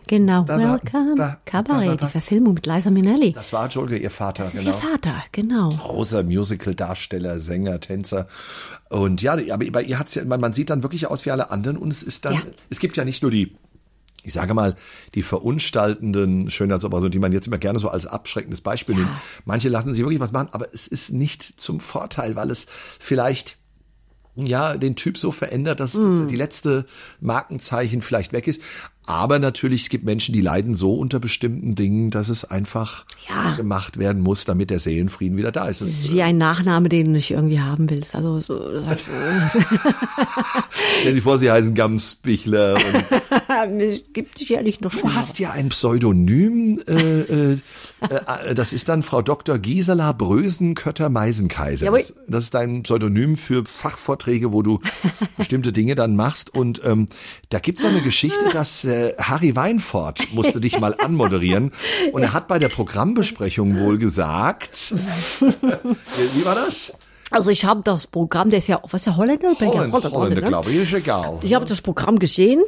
Genau, 0.08 0.44
Da, 0.44 0.58
da, 0.58 0.64
Welcome. 0.82 1.16
da, 1.18 1.38
Cabaret, 1.46 2.02
die 2.02 2.08
Verfilmung 2.08 2.54
mit 2.54 2.66
Liza 2.68 2.90
Minnelli. 2.92 3.34
Das 3.34 3.52
war 3.52 3.68
Joel 3.68 3.88
Grey, 3.90 4.00
ihr 4.02 4.12
Vater, 4.12 4.44
Das 4.46 4.54
ist 4.54 4.60
genau. 4.64 4.72
ihr 4.78 4.82
Vater, 4.82 5.24
genau. 5.34 5.70
Großer 5.70 6.24
Musical-Darsteller, 6.24 7.40
Sänger, 7.40 7.82
Tänzer. 7.82 8.28
Und 8.90 9.22
ja, 9.22 9.34
aber 9.34 9.66
bei 9.72 9.82
ihr 9.84 10.00
hat's 10.00 10.16
ja, 10.16 10.24
man, 10.24 10.40
man 10.40 10.54
sieht 10.54 10.70
dann 10.70 10.84
wirklich 10.84 11.08
aus 11.08 11.26
wie 11.26 11.32
alle 11.32 11.52
anderen 11.52 11.76
und 11.78 11.92
es 11.92 12.02
ist 12.02 12.24
dann, 12.24 12.36
Ja. 12.36 12.42
es 12.70 12.80
gibt 12.80 12.96
ja 12.98 13.04
nicht 13.04 13.22
nur 13.24 13.32
die, 13.32 13.56
ich 14.26 14.34
sage 14.34 14.54
mal, 14.54 14.76
die 15.14 15.22
verunstaltenden 15.24 16.50
Schönheitsoperationen, 16.52 17.12
die 17.12 17.20
man 17.20 17.32
jetzt 17.32 17.48
immer 17.48 17.58
gerne 17.58 17.80
so 17.80 17.88
als 17.90 18.06
abschreckendes 18.08 18.62
Beispiel 18.62 18.96
nimmt. 18.96 19.10
Manche 19.46 19.70
lassen 19.70 19.94
sich 19.94 20.02
wirklich 20.04 20.20
was 20.20 20.32
machen, 20.32 20.50
aber 20.52 20.68
es 20.74 20.88
ist 20.88 21.12
nicht 21.14 21.44
zum 21.62 21.80
Vorteil, 21.80 22.36
weil 22.36 22.52
es 22.52 22.66
vielleicht 23.00 23.58
ja, 24.38 24.76
den 24.76 24.98
Typ 24.98 25.18
so 25.18 25.32
verändert, 25.32 25.80
dass 25.80 25.94
Mm. 25.94 26.28
die 26.28 26.36
letzte 26.36 26.86
Markenzeichen 27.22 28.02
vielleicht 28.02 28.34
weg 28.34 28.48
ist. 28.50 28.62
Aber 29.06 29.40
natürlich, 29.40 29.84
es 29.84 29.90
gibt 29.90 30.04
Menschen, 30.04 30.34
die 30.34 30.42
leiden 30.42 30.76
so 30.76 30.96
unter 30.98 31.22
bestimmten 31.22 31.74
Dingen, 31.76 32.12
dass 32.12 32.28
es 32.28 32.44
einfach 32.44 33.06
Ja. 33.30 33.54
gemacht 33.56 33.98
werden 33.98 34.22
muss, 34.22 34.44
damit 34.44 34.72
der 34.72 34.80
Seelenfrieden 34.82 35.38
wieder 35.38 35.54
da 35.54 35.70
ist. 35.70 35.80
Das 35.80 35.88
ist 35.88 36.12
wie 36.12 36.22
ein 36.22 36.38
Nachname, 36.38 36.90
den 36.90 37.06
du 37.06 37.12
nicht 37.12 37.32
irgendwie 37.32 37.62
haben 37.62 37.90
willst. 37.90 38.14
Also 38.14 38.42
so, 38.42 38.86
heißt, 38.86 39.06
Stellen 41.00 41.16
Sie 41.16 41.22
vor, 41.22 41.38
Sie 41.38 41.50
heißen 41.50 41.74
Gamsbichler. 41.74 42.76
Und 42.76 43.06
es 43.64 44.02
gibt 44.14 44.38
sicherlich 44.38 44.82
noch 44.82 44.92
du 44.92 45.00
schlimmer. 45.00 45.16
hast 45.16 45.40
ja 45.40 45.52
ein 45.52 45.70
Pseudonym, 45.70 46.82
äh, 46.88 47.22
äh, 47.22 47.58
äh, 48.02 48.56
das 48.56 48.74
ist 48.74 48.90
dann 48.90 49.04
Frau 49.04 49.22
Dr. 49.22 49.58
Gisela 49.58 50.12
Brösen-Kötter-Meisenkaiser. 50.12 51.90
Das, 51.92 52.14
das 52.28 52.44
ist 52.46 52.54
dein 52.54 52.84
Pseudonym 52.84 53.38
für 53.38 53.66
Fachvorträge, 53.66 54.52
wo 54.52 54.62
du 54.62 54.82
bestimmte 55.38 55.72
Dinge 55.72 55.96
dann 55.96 56.16
machst. 56.16 56.54
Und 56.54 56.82
ähm, 56.86 57.08
da 57.50 57.60
gibt's 57.60 57.82
so 57.82 57.88
eine 57.88 58.02
Geschichte, 58.02 58.50
dass 58.52 58.84
äh, 58.84 59.14
Harry 59.18 59.56
Weinfort 59.56 60.34
musste 60.34 60.60
dich 60.60 60.80
mal 60.80 60.96
anmoderieren. 60.98 61.72
Und 62.12 62.24
er 62.24 62.34
hat 62.34 62.48
bei 62.48 62.60
der 62.60 62.70
Programmbesprechung 62.70 63.80
wohl 63.80 63.98
gesagt, 63.98 64.94
wie 65.40 66.46
war 66.46 66.56
das? 66.56 66.94
Also 67.32 67.50
ich 67.50 67.66
habe 67.66 67.82
das 67.84 68.08
Programm, 68.08 68.50
der 68.50 68.60
ist 68.60 68.68
ja, 68.68 68.80
was 68.84 69.02
ist 69.02 69.06
der 69.08 69.18
Holländer? 69.18 69.56
Belgier? 69.56 69.68
Holländer, 69.68 69.92
Holländer, 69.92 70.18
Holländer, 70.18 70.42
ne? 70.42 70.48
glaube 70.48 70.72
ich, 70.72 70.84
ist 70.84 70.94
egal. 70.94 71.40
Ich 71.42 71.54
habe 71.54 71.66
das 71.66 71.82
Programm 71.82 72.20
gesehen 72.20 72.62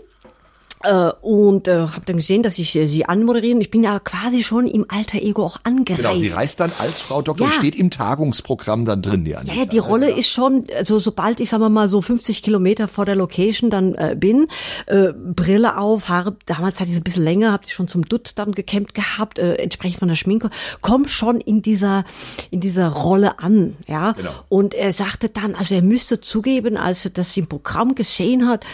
äh, 0.84 1.12
und 1.22 1.68
äh, 1.68 1.74
habe 1.88 2.02
dann 2.06 2.18
gesehen, 2.18 2.44
dass 2.44 2.58
ich 2.60 2.76
äh, 2.76 2.86
sie 2.88 3.06
anmoderieren. 3.06 3.60
Ich 3.62 3.72
bin 3.72 3.84
ja 3.84 4.00
quasi 4.00 4.44
schon 4.44 4.68
im 4.68 4.86
alter 4.90 5.18
Ego 5.20 5.44
auch 5.46 5.58
angereist. 5.64 6.02
Genau, 6.02 6.16
sie 6.16 6.30
reist 6.30 6.60
dann 6.60 6.72
als 6.80 7.00
Frau 7.02 7.22
Doktor, 7.22 7.48
Ja. 7.48 7.52
steht 7.52 7.76
im 7.76 7.90
Tagungsprogramm 7.90 8.86
dann 8.86 9.02
drin, 9.02 9.26
die 9.26 9.32
Ja, 9.32 9.42
ja, 9.44 9.66
die 9.66 9.80
Rolle 9.80 10.12
ist 10.12 10.30
schon, 10.30 10.66
also 10.78 11.00
sobald 11.00 11.40
ich, 11.40 11.50
sagen 11.50 11.64
wir 11.64 11.70
mal, 11.70 11.88
so 11.88 12.02
50 12.02 12.44
Kilometer 12.44 12.88
vor 12.88 13.06
der 13.06 13.16
Location 13.16 13.70
dann 13.70 13.96
äh, 13.96 14.16
bin, 14.18 14.48
äh, 14.86 15.14
Brille 15.14 15.78
auf, 15.78 16.10
Haare, 16.10 16.36
damals 16.46 16.76
hatte 16.76 16.86
ich 16.86 16.92
es 16.92 17.00
ein 17.00 17.04
bisschen 17.04 17.24
länger, 17.24 17.52
habe 17.52 17.64
ich 17.66 17.74
schon 17.74 17.88
zum 17.88 18.08
Dutt 18.08 18.34
dann 18.36 18.52
gekämmt 18.52 18.94
gehabt, 18.94 19.40
äh, 19.40 19.56
entsprechend 19.56 20.00
von 20.00 20.08
der 20.10 20.16
Schminke, 20.16 20.50
komm 20.82 21.08
schon 21.08 21.42
in 21.42 21.62
dieser, 21.62 22.06
in 22.52 22.60
dieser 22.62 22.90
Rolle 22.90 23.40
an, 23.40 23.76
ja. 23.88 24.12
Genau. 24.14 24.30
Und 24.50 24.74
er 24.74 24.92
sagte 24.92 25.30
dann, 25.30 25.56
also 25.56 25.76
er 25.76 25.82
müsste 25.82 26.22
zugeben, 26.22 26.78
als 26.78 27.06
er 27.06 27.12
das 27.12 27.36
im 27.38 27.48
Programm 27.48 27.96
geschehen 27.96 28.48
hat, 28.48 28.66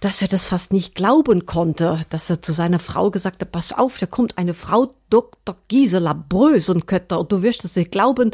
dass 0.00 0.22
er 0.22 0.28
das 0.28 0.46
fast 0.46 0.72
nicht 0.72 0.94
glauben 1.34 1.46
konnte, 1.46 2.00
dass 2.10 2.30
er 2.30 2.42
zu 2.42 2.52
seiner 2.52 2.78
Frau 2.78 3.10
gesagt 3.10 3.40
hat, 3.40 3.52
pass 3.52 3.72
auf, 3.72 3.98
da 3.98 4.06
kommt 4.06 4.38
eine 4.38 4.54
Frau, 4.54 4.94
Dr. 5.10 5.56
Gisela 5.68 6.12
Brösenkötter, 6.12 7.20
und 7.20 7.32
du 7.32 7.42
wirst 7.42 7.64
es 7.64 7.76
nicht 7.76 7.90
glauben, 7.90 8.30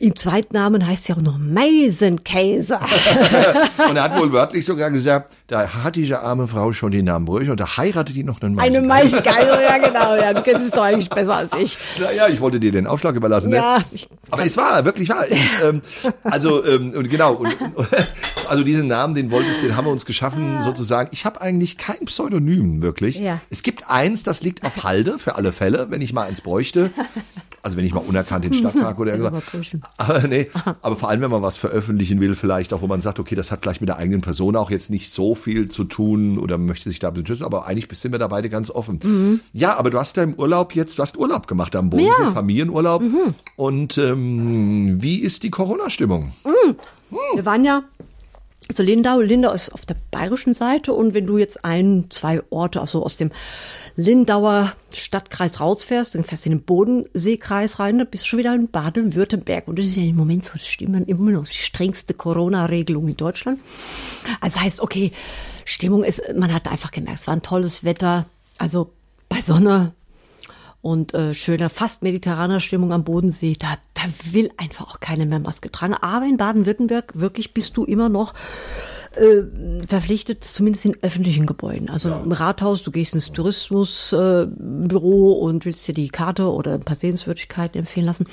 im 0.00 0.16
Zweitnamen 0.16 0.86
heißt 0.86 1.04
sie 1.04 1.12
auch 1.12 1.20
noch 1.20 1.36
Meisenkäse. 1.38 2.78
Und 3.88 3.96
er 3.96 4.04
hat 4.04 4.18
wohl 4.18 4.32
wörtlich 4.32 4.64
sogar 4.64 4.90
gesagt, 4.90 5.36
da 5.46 5.68
hat 5.68 5.96
diese 5.96 6.20
arme 6.20 6.48
Frau 6.48 6.72
schon 6.72 6.90
die 6.90 7.02
Namen 7.02 7.28
und 7.28 7.60
da 7.60 7.76
heiratet 7.76 8.16
die 8.16 8.22
noch 8.22 8.40
einen 8.40 8.54
Mann. 8.54 8.64
Eine 8.64 8.80
Meisenkäse, 8.80 9.60
ja 9.68 9.78
genau, 9.78 10.14
ja, 10.14 10.32
du 10.32 10.42
kennst 10.42 10.62
es 10.62 10.70
doch 10.70 10.82
eigentlich 10.82 11.10
besser 11.10 11.36
als 11.36 11.52
ich. 11.54 11.76
Ja, 11.98 12.10
ja, 12.16 12.28
ich 12.28 12.40
wollte 12.40 12.60
dir 12.60 12.72
den 12.72 12.86
Aufschlag 12.86 13.14
überlassen. 13.14 13.52
Ja, 13.52 13.78
ne? 13.78 13.84
aber 14.30 14.44
es 14.44 14.56
war 14.56 14.84
wirklich 14.84 15.08
wahr. 15.08 15.24
Ähm, 15.62 15.82
also 16.22 16.64
ähm, 16.64 16.92
und 16.96 17.10
genau 17.10 17.34
und, 17.34 17.60
und, 17.60 17.88
also 18.48 18.62
diesen 18.62 18.88
Namen, 18.88 19.14
den 19.14 19.30
wolltest, 19.30 19.62
den 19.62 19.76
haben 19.76 19.86
wir 19.86 19.92
uns 19.92 20.06
geschaffen 20.06 20.62
sozusagen. 20.64 21.10
Ich 21.12 21.24
habe 21.24 21.40
eigentlich 21.40 21.76
kein 21.76 22.06
Pseudonym 22.06 22.80
wirklich. 22.80 23.18
Ja. 23.18 23.40
Es 23.50 23.62
gibt 23.62 23.90
eins, 23.90 24.22
das 24.22 24.42
liegt 24.42 24.64
auf 24.64 24.84
Halde 24.84 25.18
für 25.18 25.34
alle 25.34 25.52
Fälle, 25.52 25.88
wenn 25.90 26.00
ich 26.00 26.12
mal 26.12 26.26
eins 26.26 26.40
bräuchte. 26.40 26.90
Also 27.62 27.76
wenn 27.76 27.84
ich 27.84 27.92
mal 27.92 28.00
unerkannt 28.00 28.44
in 28.44 28.52
den 28.52 28.58
Stadtpark 28.58 28.98
oder 28.98 29.12
irgendwas. 29.16 29.44
Aber 29.96 30.26
nee, 30.28 30.48
aber 30.82 30.96
vor 30.96 31.08
allem, 31.08 31.20
wenn 31.20 31.30
man 31.30 31.42
was 31.42 31.56
veröffentlichen 31.56 32.20
will, 32.20 32.34
vielleicht 32.34 32.72
auch, 32.72 32.82
wo 32.82 32.86
man 32.86 33.00
sagt, 33.00 33.18
okay, 33.18 33.34
das 33.34 33.50
hat 33.52 33.60
vielleicht 33.62 33.80
mit 33.80 33.88
der 33.88 33.98
eigenen 33.98 34.20
Person 34.20 34.56
auch 34.56 34.70
jetzt 34.70 34.90
nicht 34.90 35.12
so 35.12 35.34
viel 35.34 35.68
zu 35.68 35.84
tun 35.84 36.38
oder 36.38 36.58
möchte 36.58 36.88
sich 36.88 36.98
da 36.98 37.10
beschützen, 37.10 37.44
aber 37.44 37.66
eigentlich 37.66 37.86
sind 37.98 38.12
wir 38.12 38.18
da 38.18 38.28
beide 38.28 38.48
ganz 38.48 38.70
offen. 38.70 38.98
Mhm. 39.02 39.40
Ja, 39.52 39.76
aber 39.76 39.90
du 39.90 39.98
hast 39.98 40.16
ja 40.16 40.22
im 40.22 40.34
Urlaub 40.34 40.74
jetzt, 40.74 40.98
du 40.98 41.02
hast 41.02 41.18
Urlaub 41.18 41.46
gemacht 41.46 41.76
am 41.76 41.90
Bodensee, 41.90 42.22
ja. 42.22 42.30
Familienurlaub. 42.30 43.02
Mhm. 43.02 43.34
Und 43.56 43.98
ähm, 43.98 45.02
wie 45.02 45.18
ist 45.18 45.42
die 45.42 45.50
Corona-Stimmung? 45.50 46.32
Mhm. 46.44 46.76
Wir 47.34 47.44
waren 47.44 47.64
ja 47.64 47.82
also 48.70 48.84
Lindau, 48.84 49.20
Lindau 49.20 49.52
ist 49.52 49.74
auf 49.74 49.84
der 49.84 49.96
bayerischen 50.12 50.54
Seite 50.54 50.92
und 50.92 51.12
wenn 51.12 51.26
du 51.26 51.38
jetzt 51.38 51.64
ein, 51.64 52.06
zwei 52.10 52.40
Orte, 52.50 52.80
also 52.80 53.04
aus 53.04 53.16
dem 53.16 53.32
Lindauer 53.96 54.72
Stadtkreis 54.92 55.58
rausfährst, 55.58 56.14
dann 56.14 56.22
fährst 56.22 56.44
du 56.44 56.50
in 56.50 56.58
den 56.58 56.64
Bodenseekreis 56.64 57.80
rein, 57.80 57.98
dann 57.98 58.06
bist 58.06 58.22
du 58.22 58.28
schon 58.28 58.38
wieder 58.38 58.54
in 58.54 58.68
Baden-Württemberg. 58.68 59.66
Und 59.66 59.76
das 59.76 59.86
ist 59.86 59.96
ja 59.96 60.04
im 60.04 60.14
Moment 60.14 60.44
so, 60.44 60.52
das 60.52 60.68
stimmt 60.68 61.08
immer 61.08 61.32
noch 61.32 61.48
die 61.48 61.56
strengste 61.56 62.14
Corona-Regelung 62.14 63.08
in 63.08 63.16
Deutschland. 63.16 63.58
Also 64.40 64.60
heißt, 64.60 64.78
okay, 64.78 65.10
Stimmung 65.64 66.04
ist, 66.04 66.22
man 66.36 66.54
hat 66.54 66.70
einfach 66.70 66.92
gemerkt, 66.92 67.18
es 67.18 67.26
war 67.26 67.34
ein 67.34 67.42
tolles 67.42 67.82
Wetter, 67.82 68.26
also 68.56 68.92
bei 69.28 69.40
Sonne, 69.40 69.94
und 70.82 71.14
äh, 71.14 71.34
schöner, 71.34 71.68
fast 71.68 72.02
mediterraner 72.02 72.60
Stimmung 72.60 72.92
am 72.92 73.04
Bodensee, 73.04 73.56
da, 73.58 73.74
da 73.94 74.02
will 74.32 74.50
einfach 74.56 74.88
auch 74.88 75.00
keine 75.00 75.26
mehr 75.26 75.40
Maske 75.40 75.70
tragen. 75.70 75.94
Aber 75.94 76.26
in 76.26 76.36
Baden-Württemberg 76.36 77.12
wirklich 77.14 77.52
bist 77.52 77.76
du 77.76 77.84
immer 77.84 78.08
noch 78.08 78.34
äh, 79.16 79.86
verpflichtet, 79.86 80.44
zumindest 80.44 80.84
in 80.84 80.96
öffentlichen 81.02 81.46
Gebäuden. 81.46 81.90
Also 81.90 82.08
ja. 82.08 82.20
im 82.20 82.32
Rathaus, 82.32 82.82
du 82.82 82.90
gehst 82.90 83.14
ins 83.14 83.32
Tourismusbüro 83.32 85.32
äh, 85.32 85.44
und 85.44 85.64
willst 85.64 85.86
dir 85.88 85.94
die 85.94 86.08
Karte 86.08 86.50
oder 86.50 86.74
ein 86.74 86.80
paar 86.80 86.96
Sehenswürdigkeiten 86.96 87.78
empfehlen 87.78 88.06
lassen, 88.06 88.26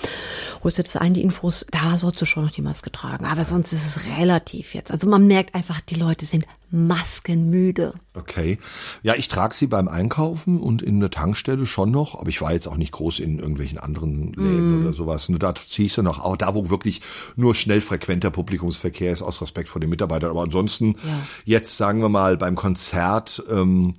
holst 0.64 0.78
dir 0.78 0.84
das 0.84 0.96
ein, 0.96 1.14
die 1.14 1.24
Infos, 1.24 1.66
da 1.72 1.98
sollst 1.98 2.22
du 2.22 2.26
schon 2.26 2.46
noch 2.46 2.52
die 2.52 2.62
Maske 2.62 2.92
tragen. 2.92 3.26
Aber 3.26 3.44
sonst 3.44 3.74
ist 3.74 3.88
es 3.88 4.18
relativ 4.18 4.74
jetzt. 4.74 4.92
Also 4.92 5.08
man 5.08 5.28
merkt 5.28 5.56
einfach, 5.56 5.82
die 5.82 5.96
Leute 5.96 6.26
sind 6.26 6.46
maskenmüde. 6.70 7.94
Okay. 8.14 8.58
Ja, 9.02 9.16
ich 9.16 9.30
trage 9.30 9.56
sie 9.56 9.68
beim 9.68 9.88
Einkaufen 9.88 10.60
und 10.60 10.82
in 10.82 11.00
der 11.00 11.10
Tankstelle 11.10 11.66
schon 11.66 11.92
noch, 11.92 12.20
aber 12.20 12.30
ich 12.30 12.42
war 12.42 12.54
jetzt 12.54 12.68
auch 12.68 12.78
nicht 12.78 12.92
groß 12.92 13.20
in 13.20 13.40
irgendwelchen 13.40 13.78
anderen 13.78 14.34
Läden 14.34 14.82
mm. 14.82 14.82
oder 14.84 14.94
sowas. 14.94 15.30
Nur 15.30 15.40
da 15.40 15.56
ziehe 15.56 15.86
ich 15.86 15.94
sie 15.94 16.04
noch, 16.04 16.20
auch 16.20 16.36
da, 16.36 16.56
wo 16.56 16.70
wirklich 16.70 17.02
nur 17.36 17.56
schnell 17.56 17.82
frequenter 17.82 18.32
Publikumsverkehr 18.32 19.12
ist, 19.12 19.22
aus 19.22 19.42
Respekt 19.42 19.70
vor 19.70 19.80
den 19.80 19.90
Mitarbeitern. 19.90 20.30
Aber 20.30 20.44
ansonsten, 20.44 20.96
ja. 21.06 21.20
jetzt 21.46 21.78
sagen 21.78 22.02
wir 22.02 22.10
mal 22.10 22.38
beim 22.38 22.56
Konzert, 22.56 23.44
ähm, 23.50 23.94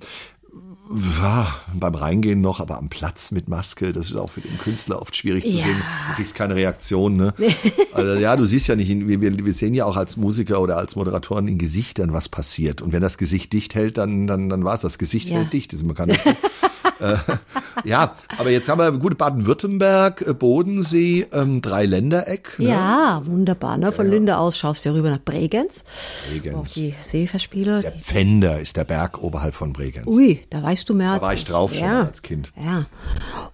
ja, 0.91 1.55
beim 1.73 1.93
Reingehen 1.93 2.41
noch, 2.41 2.59
aber 2.59 2.77
am 2.77 2.89
Platz 2.89 3.31
mit 3.31 3.47
Maske, 3.47 3.93
das 3.93 4.07
ist 4.07 4.15
auch 4.15 4.31
für 4.31 4.41
den 4.41 4.57
Künstler 4.57 5.01
oft 5.01 5.15
schwierig 5.15 5.43
zu 5.43 5.57
ja. 5.57 5.63
sehen. 5.63 5.77
Du 6.09 6.15
kriegst 6.15 6.33
keine 6.33 6.55
Reaktion, 6.55 7.15
ne? 7.15 7.33
also 7.93 8.19
ja, 8.19 8.35
du 8.35 8.45
siehst 8.45 8.67
ja 8.67 8.75
nicht, 8.75 8.89
wir, 9.07 9.21
wir 9.21 9.53
sehen 9.53 9.75
ja 9.75 9.85
auch 9.85 9.97
als 9.97 10.17
Musiker 10.17 10.61
oder 10.61 10.77
als 10.77 10.95
Moderatoren 10.95 11.47
in 11.47 11.59
Gesichtern, 11.59 12.11
was 12.11 12.27
passiert. 12.27 12.81
Und 12.81 12.91
wenn 12.91 13.01
das 13.01 13.19
Gesicht 13.19 13.53
dicht 13.53 13.75
hält, 13.75 13.97
dann, 13.97 14.25
dann, 14.25 14.49
dann 14.49 14.63
war 14.63 14.75
es. 14.75 14.81
Das 14.81 14.97
Gesicht 14.97 15.29
ja. 15.29 15.37
hält 15.37 15.53
dicht, 15.53 15.73
das 15.73 15.81
ist 15.81 15.87
bekannt. 15.87 16.17
äh, 16.99 17.15
ja, 17.83 18.13
aber 18.37 18.49
jetzt 18.49 18.69
haben 18.69 18.79
wir 18.79 18.91
gut 18.91 19.17
Baden-Württemberg, 19.17 20.21
äh, 20.27 20.33
Bodensee, 20.33 21.27
ähm, 21.33 21.61
Dreiländereck. 21.61 22.59
Ne? 22.59 22.69
Ja, 22.69 23.21
wunderbar. 23.25 23.77
Ne? 23.77 23.91
Von 23.91 24.07
ja. 24.07 24.13
Linde 24.13 24.37
aus 24.37 24.57
schaust 24.57 24.85
du 24.85 24.93
rüber 24.93 25.09
nach 25.09 25.19
Bregenz. 25.19 25.83
Bregenz. 26.29 26.55
Auf 26.55 26.73
die 26.73 26.93
Seeverspiele. 27.01 27.81
Der 27.81 27.91
Pfänder 27.93 28.59
ist 28.59 28.75
der 28.77 28.83
Berg 28.83 29.21
oberhalb 29.21 29.55
von 29.55 29.73
Bregenz. 29.73 30.07
Ui, 30.07 30.41
da 30.49 30.61
weißt 30.61 30.87
du 30.89 30.93
mehr 30.93 31.11
als 31.11 31.21
Da 31.21 31.25
war 31.25 31.33
ich 31.33 31.45
drauf 31.45 31.73
schon 31.73 31.83
ja. 31.83 32.01
als 32.03 32.21
Kind. 32.21 32.51
Ja. 32.61 32.85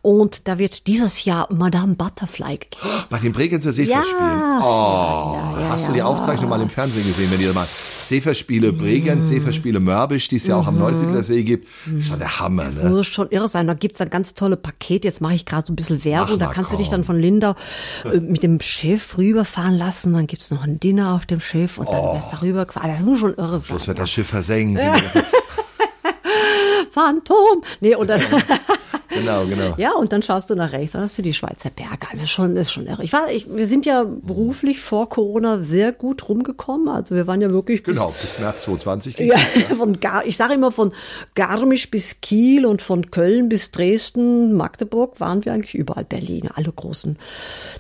Und 0.02 0.48
da 0.48 0.58
wird 0.58 0.88
dieses 0.88 1.25
Jahr 1.25 1.48
Madame 1.54 1.96
Butterfly 1.96 2.58
gegeben. 2.58 2.90
Bei 3.10 3.18
den 3.24 3.32
Bregenzer 3.32 3.72
Seeverspielen. 3.72 4.22
Ja. 4.22 4.60
Oh, 4.60 5.60
ja, 5.60 5.70
hast 5.70 5.88
du 5.88 5.94
die 5.94 6.02
Aufzeichnung 6.02 6.50
mal 6.50 6.62
im 6.62 6.70
Fernsehen 6.70 7.06
gesehen, 7.06 7.32
wenn 7.32 7.42
ihr 7.42 7.54
mal 7.54 7.68
Seeverspiele 7.68 8.72
Bregenz, 8.72 9.25
mhm. 9.25 9.30
Seeverspiele 9.30 9.80
Mörbisch, 9.80 10.28
die 10.28 10.36
es 10.36 10.48
ja 10.48 10.56
auch 10.56 10.68
am 10.68 10.75
mhm. 10.75 10.82
Neusiedler 10.82 11.24
See 11.24 11.44
gibt. 11.44 11.68
Schon 12.02 12.20
der 12.20 12.40
Hammer, 12.40 12.66
das 12.66 12.84
ne? 12.84 12.90
muss 12.90 13.08
schon 13.08 13.30
irre 13.36 13.50
sein. 13.50 13.68
Da 13.68 13.74
gibt's 13.74 14.01
ein 14.01 14.10
ganz 14.10 14.34
tolle 14.34 14.58
Paket. 14.58 15.06
Jetzt 15.06 15.22
mache 15.22 15.36
ich 15.36 15.46
gerade 15.46 15.68
so 15.68 15.74
ein 15.74 15.75
bisschen 15.75 16.04
Werbung. 16.04 16.36
Ach, 16.36 16.39
da 16.39 16.46
kannst 16.48 16.70
komm. 16.70 16.77
du 16.77 16.84
dich 16.84 16.89
dann 16.89 17.04
von 17.04 17.20
Lindau 17.20 17.56
äh, 18.06 18.20
mit 18.20 18.44
dem 18.44 18.62
Schiff 18.62 19.18
rüberfahren 19.18 19.75
lassen. 19.75 20.13
Dann 20.13 20.27
gibt's 20.27 20.51
noch 20.51 20.63
ein 20.63 20.80
Dinner 20.80 21.13
auf 21.13 21.25
dem 21.25 21.42
Schiff 21.42 21.77
und 21.77 21.89
dann 21.89 22.00
oh. 22.00 22.13
wärst 22.15 22.34
du 22.34 22.42
rüber. 22.42 22.65
Das 22.65 23.01
muss 23.01 23.20
schon 23.20 23.36
irre 23.36 23.60
sein. 23.60 23.68
Schluss 23.68 23.88
wird 23.88 24.00
das 24.00 24.10
Schiff 24.10 24.27
versenkt. 24.27 24.82
Phantom. 26.92 27.62
Nee, 27.82 27.96
und 27.96 28.08
dann 28.08 28.22
Genau, 29.10 29.46
genau. 29.46 29.76
Ja, 29.78 29.94
und 29.94 30.12
dann 30.12 30.22
schaust 30.22 30.50
du 30.50 30.56
nach 30.56 30.72
rechts, 30.72 30.94
dann 30.94 31.04
hast 31.04 31.18
du 31.18 31.22
die 31.22 31.34
Schweizer 31.34 31.70
Berge. 31.70 32.08
Also 32.12 32.26
schon, 32.26 32.56
ist 32.56 32.72
schon 32.72 32.88
irre. 32.88 33.04
Ich 33.04 33.14
war, 33.14 33.32
ich, 33.32 33.48
wir 33.50 33.68
sind 33.68 33.86
ja 33.86 34.04
beruflich 34.04 34.80
vor 34.80 35.10
Corona 35.10 35.60
sehr 35.60 35.92
gut 35.92 36.28
rumgekommen. 36.28 36.90
Also 36.90 37.16
wir 37.16 37.28
waren 37.28 37.42
ja 37.42 37.50
wirklich 37.52 37.84
bis, 37.84 37.96
Genau, 37.96 38.14
bis 38.22 38.40
März 38.40 38.64
2020 38.64 39.20
ja, 39.20 39.38
von 39.78 40.00
Gar, 40.00 40.26
Ich 40.26 40.38
sage 40.38 40.54
immer 40.54 40.72
von 40.72 40.94
Garmisch 41.36 41.90
bis 41.92 42.22
Kiel 42.22 42.66
und 42.66 42.82
von 42.82 43.12
Köln 43.12 43.50
bis 43.50 43.72
Dresden, 43.72 44.54
Magdeburg 44.54 45.20
waren 45.20 45.46
wir 45.46 45.54
eigentlich 45.54 45.76
überall 45.76 46.06
Berlin, 46.06 46.50
alle 46.54 46.72
großen 46.72 47.18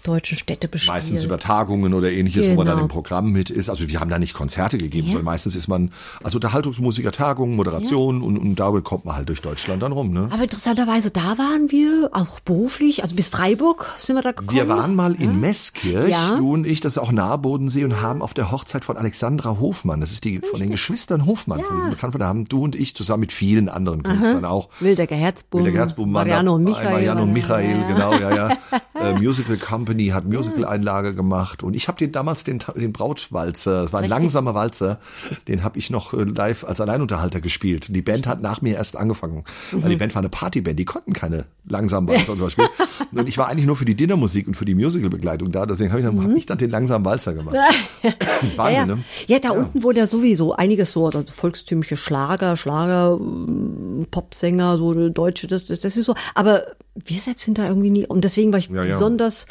deutschen 0.03 0.37
Städte 0.37 0.67
bespielt. 0.67 0.93
Meistens 0.93 1.23
über 1.23 1.39
Tagungen 1.39 1.93
oder 1.93 2.11
ähnliches, 2.11 2.43
genau. 2.43 2.53
wo 2.53 2.57
man 2.59 2.67
dann 2.67 2.79
im 2.79 2.87
Programm 2.87 3.31
mit 3.31 3.49
ist. 3.49 3.69
Also 3.69 3.87
wir 3.87 3.99
haben 3.99 4.09
da 4.09 4.19
nicht 4.19 4.33
Konzerte 4.33 4.77
gegeben, 4.77 5.07
ja. 5.07 5.11
sondern 5.11 5.25
meistens 5.25 5.55
ist 5.55 5.67
man, 5.67 5.91
also 6.23 6.37
Unterhaltungsmusiker, 6.37 7.11
Tagungen, 7.11 7.55
Moderation 7.55 8.19
ja. 8.19 8.27
und, 8.27 8.37
und 8.37 8.55
damit 8.55 8.83
kommt 8.83 9.05
man 9.05 9.15
halt 9.15 9.29
durch 9.29 9.41
Deutschland 9.41 9.81
dann 9.81 9.91
rum. 9.91 10.11
Ne? 10.11 10.29
Aber 10.31 10.43
interessanterweise, 10.43 11.11
da 11.15 11.37
waren 11.37 11.71
wir, 11.71 12.09
auch 12.11 12.41
beruflich, 12.41 13.01
also 13.03 13.15
bis 13.15 13.29
Freiburg 13.29 13.87
sind 13.99 14.17
wir 14.17 14.21
da 14.21 14.31
gekommen. 14.31 14.51
Wir 14.51 14.67
waren 14.67 14.95
mal 14.95 15.13
in 15.15 15.21
ja. 15.21 15.47
Meßkirch, 15.47 16.09
ja. 16.09 16.35
du 16.35 16.53
und 16.53 16.67
ich, 16.67 16.81
das 16.81 16.93
ist 16.93 16.97
auch 16.97 17.13
nahe 17.13 17.37
Bodensee 17.37 17.85
und 17.85 18.01
haben 18.01 18.21
auf 18.21 18.33
der 18.33 18.51
Hochzeit 18.51 18.83
von 18.83 18.97
Alexandra 18.97 19.57
Hofmann, 19.59 20.01
das 20.01 20.11
ist 20.11 20.25
die 20.25 20.33
Richtig. 20.33 20.49
von 20.49 20.59
den 20.59 20.71
Geschwistern 20.71 21.25
Hofmann, 21.25 21.59
ja. 21.59 21.65
von 21.65 21.77
diesen 21.77 21.89
Bekannten, 21.89 22.19
da 22.19 22.27
haben 22.27 22.45
du 22.45 22.61
und 22.61 22.75
ich 22.75 22.95
zusammen 22.95 23.21
mit 23.21 23.31
vielen 23.31 23.69
anderen 23.69 24.03
Künstlern 24.03 24.43
Aha. 24.43 24.53
auch. 24.53 24.69
Wildecker 24.81 25.15
Herzbuben. 25.15 25.65
Wildecker 25.65 25.83
Herzbuben, 25.83 26.11
Mariano 26.11 26.55
und 26.55 26.65
Michael. 26.65 26.91
Mariano 26.91 27.23
und 27.23 27.31
Michael, 27.31 27.85
genau, 27.87 28.13
ja, 28.15 28.35
ja. 28.35 28.49
äh, 28.93 29.13
Musical 29.13 29.57
Company 29.57 30.07
hat 30.07 30.25
Musical-Einlage 30.25 31.15
gemacht 31.15 31.63
und 31.63 31.75
ich 31.75 31.87
habe 31.87 31.97
den 31.97 32.11
damals 32.11 32.43
den, 32.43 32.59
den 32.75 32.91
Brautwalzer, 32.91 33.83
das 33.83 33.93
war 33.93 34.01
ein 34.01 34.05
Richtig. 34.05 34.19
langsamer 34.19 34.53
Walzer, 34.53 34.99
den 35.47 35.63
habe 35.63 35.79
ich 35.79 35.89
noch 35.89 36.13
äh, 36.13 36.23
live 36.23 36.65
als 36.65 36.81
Alleinunterhalter 36.81 37.39
gespielt. 37.39 37.95
Die 37.95 38.01
Band 38.01 38.27
hat 38.27 38.41
nach 38.41 38.61
mir 38.61 38.75
erst 38.75 38.97
angefangen, 38.97 39.45
mhm. 39.71 39.83
weil 39.83 39.91
die 39.91 39.95
Band 39.95 40.13
war 40.13 40.21
eine 40.21 40.29
Partyband, 40.29 40.77
die 40.77 40.83
konnten 40.85 41.04
keine 41.13 41.45
langsam 41.67 42.07
Walzer 42.07 42.33
und 42.33 42.37
so 42.37 42.45
Beispiel. 42.45 42.65
Und 43.11 43.29
ich 43.29 43.37
war 43.37 43.47
eigentlich 43.47 43.65
nur 43.65 43.75
für 43.75 43.85
die 43.85 43.95
Dinnermusik 43.95 44.47
und 44.47 44.55
für 44.55 44.65
die 44.65 44.75
Musicalbegleitung 44.75 45.51
da, 45.51 45.65
deswegen 45.65 45.91
habe 45.91 46.01
ich, 46.01 46.05
dann, 46.05 46.15
mhm. 46.15 46.23
hab 46.23 46.37
ich 46.37 46.45
dann 46.45 46.57
den 46.57 46.69
langsamen 46.69 47.05
Walzer 47.05 47.33
gemacht. 47.33 47.55
Wahnsinn, 47.55 48.55
ja, 48.57 48.69
ja. 48.71 48.85
ne? 48.85 49.03
Ja, 49.27 49.39
da 49.39 49.49
ja. 49.49 49.53
unten 49.53 49.83
wurde 49.83 49.99
ja 49.99 50.07
sowieso 50.07 50.53
einiges 50.53 50.91
so, 50.91 51.05
also 51.05 51.23
volkstümliche 51.31 51.95
Schlager, 51.95 52.57
Schlager, 52.57 53.17
mm, 53.17 54.07
Popsänger, 54.11 54.77
so 54.77 55.09
deutsche, 55.09 55.47
das, 55.47 55.65
das, 55.65 55.79
das 55.79 55.95
ist 55.95 56.05
so. 56.05 56.15
Aber 56.33 56.63
wir 56.95 57.19
selbst 57.19 57.43
sind 57.43 57.57
da 57.57 57.67
irgendwie 57.67 57.89
nie, 57.89 58.07
und 58.07 58.21
deswegen 58.21 58.51
war 58.53 58.59
ich 58.59 58.69
ja, 58.69 58.83
besonders, 58.83 59.47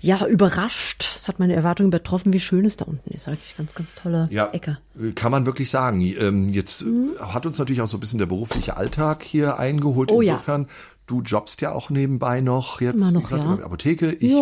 ja. 0.00 0.26
überrascht. 0.26 1.08
Es 1.14 1.28
hat 1.28 1.38
meine 1.38 1.54
Erwartungen 1.54 1.88
übertroffen, 1.88 2.32
wie 2.32 2.40
schön 2.40 2.64
es 2.64 2.76
da 2.76 2.84
unten 2.84 3.10
ist. 3.12 3.28
Eigentlich 3.28 3.56
ganz, 3.56 3.74
ganz 3.74 3.94
tolle 3.94 4.28
ja, 4.30 4.50
Ecke. 4.52 4.78
Kann 5.14 5.30
man 5.30 5.46
wirklich 5.46 5.70
sagen. 5.70 6.00
Ähm, 6.00 6.48
jetzt 6.48 6.84
mhm. 6.84 7.10
hat 7.20 7.46
uns 7.46 7.58
natürlich 7.58 7.80
auch 7.80 7.86
so 7.86 7.96
ein 7.96 8.00
bisschen 8.00 8.18
der 8.18 8.26
berufliche 8.26 8.76
Alltag 8.76 9.22
hier 9.22 9.58
eingeholt. 9.58 10.10
Oh, 10.10 10.20
Insofern, 10.20 10.66
Du 11.10 11.22
jobbst 11.22 11.60
ja 11.60 11.72
auch 11.72 11.90
nebenbei 11.90 12.40
noch 12.40 12.80
jetzt 12.80 13.00
Immer 13.00 13.10
noch, 13.10 13.22
gesagt, 13.24 13.42
ja. 13.42 13.50
in 13.50 13.56
der 13.56 13.66
Apotheke. 13.66 14.12
Ich, 14.12 14.32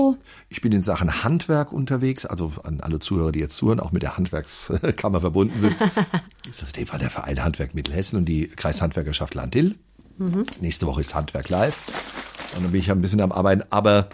ich 0.51 0.61
bin 0.61 0.71
in 0.73 0.83
Sachen 0.83 1.25
Handwerk 1.25 1.73
unterwegs, 1.73 2.27
also 2.27 2.53
an 2.63 2.83
alle 2.83 2.99
Zuhörer, 2.99 3.33
die 3.33 3.39
jetzt 3.39 3.57
zuhören, 3.57 3.81
auch 3.81 3.91
mit 3.91 4.03
der 4.03 4.19
Handwerkskammer 4.19 5.21
verbunden 5.23 5.59
sind. 5.63 5.75
ist 6.51 6.61
das 6.61 6.69
in 6.69 6.81
dem 6.81 6.87
Fall 6.87 6.99
der 6.99 7.09
Verein 7.09 7.43
Handwerk 7.43 7.75
Mittelhessen 7.75 8.19
und 8.19 8.27
die 8.27 8.49
Kreishandwerkerschaft 8.49 9.35
Landil. 9.35 9.77
Mhm. 10.19 10.45
Nächste 10.61 10.87
Woche 10.87 11.01
ist 11.01 11.15
Handwerk 11.15 11.49
live. 11.49 11.81
Und 12.57 12.65
dann 12.65 12.73
bin 12.73 12.81
ich 12.81 12.87
ja 12.87 12.95
ein 12.95 13.01
bisschen 13.01 13.21
am 13.21 13.33
Arbeiten. 13.33 13.63
Aber 13.71 14.09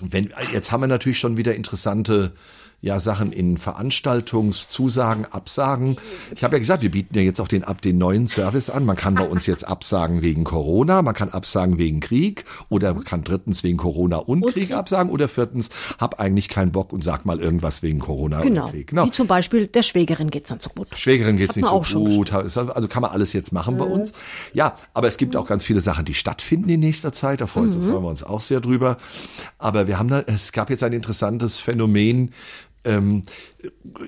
wenn, 0.00 0.32
jetzt 0.52 0.72
haben 0.72 0.82
wir 0.82 0.86
natürlich 0.86 1.18
schon 1.18 1.36
wieder 1.36 1.54
interessante 1.54 2.32
ja 2.80 3.00
Sachen 3.00 3.32
in 3.32 3.58
Veranstaltungszusagen, 3.58 5.24
Absagen. 5.24 5.96
Ich 6.34 6.44
habe 6.44 6.54
ja 6.56 6.58
gesagt, 6.60 6.82
wir 6.82 6.90
bieten 6.90 7.16
ja 7.16 7.22
jetzt 7.22 7.40
auch 7.40 7.48
den 7.48 7.64
ab 7.64 7.82
den 7.82 7.98
neuen 7.98 8.28
Service 8.28 8.70
an. 8.70 8.84
Man 8.84 8.94
kann 8.94 9.16
bei 9.16 9.26
uns 9.26 9.46
jetzt 9.46 9.66
absagen 9.66 10.22
wegen 10.22 10.44
Corona, 10.44 11.02
man 11.02 11.14
kann 11.14 11.30
absagen 11.30 11.78
wegen 11.78 11.98
Krieg 11.98 12.44
oder 12.68 12.94
man 12.94 13.02
kann 13.02 13.24
drittens 13.24 13.64
wegen 13.64 13.78
Corona 13.78 14.18
und, 14.18 14.44
und 14.44 14.52
Krieg 14.52 14.72
absagen 14.72 15.10
oder 15.10 15.28
viertens 15.28 15.70
hab 15.98 16.20
eigentlich 16.20 16.48
keinen 16.48 16.70
Bock 16.70 16.92
und 16.92 17.02
sag 17.02 17.26
mal 17.26 17.40
irgendwas 17.40 17.82
wegen 17.82 17.98
Corona 17.98 18.42
genau. 18.42 18.64
oder 18.64 18.72
Krieg. 18.72 18.88
Genau. 18.88 19.06
Wie 19.06 19.10
zum 19.10 19.26
Beispiel 19.26 19.66
der 19.66 19.82
Schwägerin 19.82 20.30
geht's 20.30 20.48
dann 20.48 20.60
so 20.60 20.70
gut. 20.70 20.86
Schwägerin 20.96 21.36
geht's 21.36 21.56
nicht 21.56 21.68
so 21.68 22.04
gut. 22.04 22.32
Also 22.32 22.88
kann 22.88 23.02
man 23.02 23.10
alles 23.10 23.32
jetzt 23.32 23.52
machen 23.52 23.74
mhm. 23.74 23.78
bei 23.78 23.84
uns. 23.86 24.12
Ja, 24.52 24.76
aber 24.94 25.08
es 25.08 25.16
gibt 25.16 25.34
auch 25.34 25.46
ganz 25.46 25.64
viele 25.64 25.80
Sachen, 25.80 26.04
die 26.04 26.14
stattfinden 26.14 26.68
in 26.68 26.80
nächster 26.80 27.12
Zeit. 27.12 27.40
Da 27.40 27.48
freuen, 27.48 27.70
mhm. 27.70 27.82
freuen 27.82 28.02
wir 28.04 28.10
uns 28.10 28.22
auch 28.22 28.40
sehr 28.40 28.60
drüber. 28.60 28.98
Aber 29.58 29.88
wir 29.88 29.98
haben 29.98 30.08
da, 30.08 30.20
es 30.20 30.52
gab 30.52 30.70
jetzt 30.70 30.84
ein 30.84 30.92
interessantes 30.92 31.58
Phänomen, 31.58 32.30
ähm, 32.84 33.22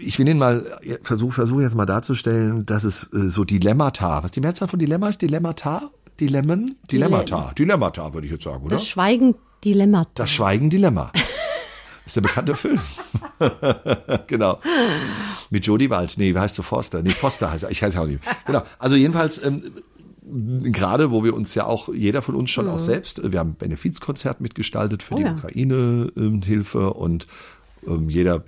ich 0.00 0.18
will 0.18 0.28
Ihnen 0.28 0.38
mal 0.38 0.64
versuche 1.02 1.32
versuch 1.32 1.60
jetzt 1.60 1.74
mal 1.74 1.86
darzustellen, 1.86 2.66
dass 2.66 2.84
es 2.84 3.04
äh, 3.12 3.28
so 3.28 3.44
Dilemmata, 3.44 4.22
was 4.22 4.30
die 4.32 4.40
Mehrzahl 4.40 4.68
von 4.68 4.78
Dilemma 4.78 5.08
ist, 5.08 5.22
Dilemmata? 5.22 5.90
Dilemmen? 6.18 6.76
Dilemmata. 6.90 7.52
Dilemmata 7.56 8.12
würde 8.12 8.26
ich 8.26 8.32
jetzt 8.32 8.44
sagen, 8.44 8.64
oder? 8.64 8.76
Das 8.76 8.86
Schweigen 8.86 9.34
Dilemma. 9.64 10.06
Das 10.14 10.30
Schweigen 10.30 10.70
Dilemma. 10.70 11.12
ist 12.06 12.16
der 12.16 12.20
bekannte 12.22 12.54
Film. 12.56 12.80
genau. 14.26 14.58
Mit 15.50 15.66
Jodie 15.66 15.90
Wald. 15.90 16.14
Nee, 16.18 16.34
wie 16.34 16.38
heißt 16.38 16.58
du 16.58 16.62
Forster? 16.62 17.02
Nee, 17.02 17.10
Foster 17.10 17.50
heißt 17.50 17.64
er. 17.64 17.70
Ich 17.70 17.82
heiße 17.82 18.00
auch 18.00 18.06
nicht. 18.06 18.20
Genau. 18.46 18.62
Also 18.78 18.96
jedenfalls, 18.96 19.42
ähm, 19.42 19.62
gerade 20.72 21.10
wo 21.10 21.24
wir 21.24 21.34
uns 21.34 21.54
ja 21.54 21.64
auch, 21.66 21.88
jeder 21.88 22.22
von 22.22 22.34
uns 22.34 22.50
schon 22.50 22.66
mhm. 22.66 22.72
auch 22.72 22.78
selbst, 22.78 23.32
wir 23.32 23.38
haben 23.38 23.50
ein 23.50 23.56
Benefizkonzert 23.56 24.40
mitgestaltet 24.40 25.02
für 25.02 25.14
oh, 25.14 25.18
die 25.18 25.24
ja. 25.24 25.32
Ukraine-Hilfe 25.32 26.92
und 26.94 27.24
ähm, 27.24 27.28
jeder 28.08 28.44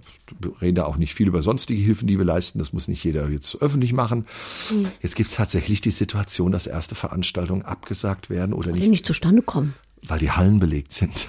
reden 0.60 0.76
da 0.76 0.84
auch 0.84 0.96
nicht 0.96 1.14
viel 1.14 1.28
über 1.28 1.42
sonstige 1.42 1.82
Hilfen, 1.82 2.06
die 2.08 2.18
wir 2.18 2.24
leisten. 2.24 2.58
Das 2.58 2.72
muss 2.72 2.88
nicht 2.88 3.04
jeder 3.04 3.28
jetzt 3.28 3.60
öffentlich 3.60 3.92
machen. 3.92 4.26
Mhm. 4.70 4.88
Jetzt 5.00 5.16
gibt 5.16 5.30
es 5.30 5.36
tatsächlich 5.36 5.80
die 5.80 5.90
Situation, 5.90 6.52
dass 6.52 6.66
erste 6.66 6.94
Veranstaltungen 6.94 7.62
abgesagt 7.62 8.30
werden 8.30 8.52
oder 8.52 8.72
nicht. 8.72 8.88
nicht 8.88 9.06
zustande 9.06 9.42
kommen. 9.42 9.74
Weil 10.06 10.18
die 10.18 10.30
Hallen 10.30 10.58
belegt 10.58 10.92
sind. 10.92 11.28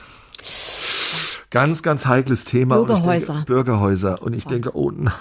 Ganz, 1.50 1.83
ganz 1.83 2.07
heikles 2.07 2.45
Thema. 2.45 2.77
Bürgerhäuser. 2.77 3.33
Denke, 3.33 3.45
Bürgerhäuser. 3.45 4.22
Und 4.24 4.36
ich 4.36 4.45
denke, 4.45 4.75
oh 4.75 4.89
nein. 4.89 5.13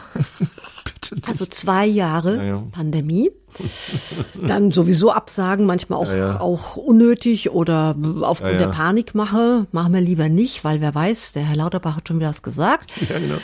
Nicht. 1.15 1.29
Also 1.29 1.47
zwei 1.47 1.87
Jahre 1.87 2.37
ja, 2.37 2.43
ja. 2.43 2.65
Pandemie. 2.73 3.31
Dann 4.47 4.73
sowieso 4.73 5.11
Absagen, 5.11 5.67
manchmal 5.67 5.99
auch, 5.99 6.11
ja, 6.11 6.41
auch 6.41 6.77
unnötig 6.77 7.51
oder 7.51 7.95
aufgrund 8.23 8.59
der 8.59 8.69
Panikmache. 8.69 9.67
Machen 9.73 9.93
wir 9.93 10.01
lieber 10.01 10.29
nicht, 10.29 10.65
weil 10.65 10.81
wer 10.81 10.95
weiß, 10.95 11.33
der 11.33 11.45
Herr 11.45 11.57
Lauterbach 11.57 11.97
hat 11.97 12.09
schon 12.09 12.19
wieder 12.19 12.31
was 12.31 12.43
gesagt. 12.43 12.91
Ja, 13.13 13.19
genau. 13.19 13.39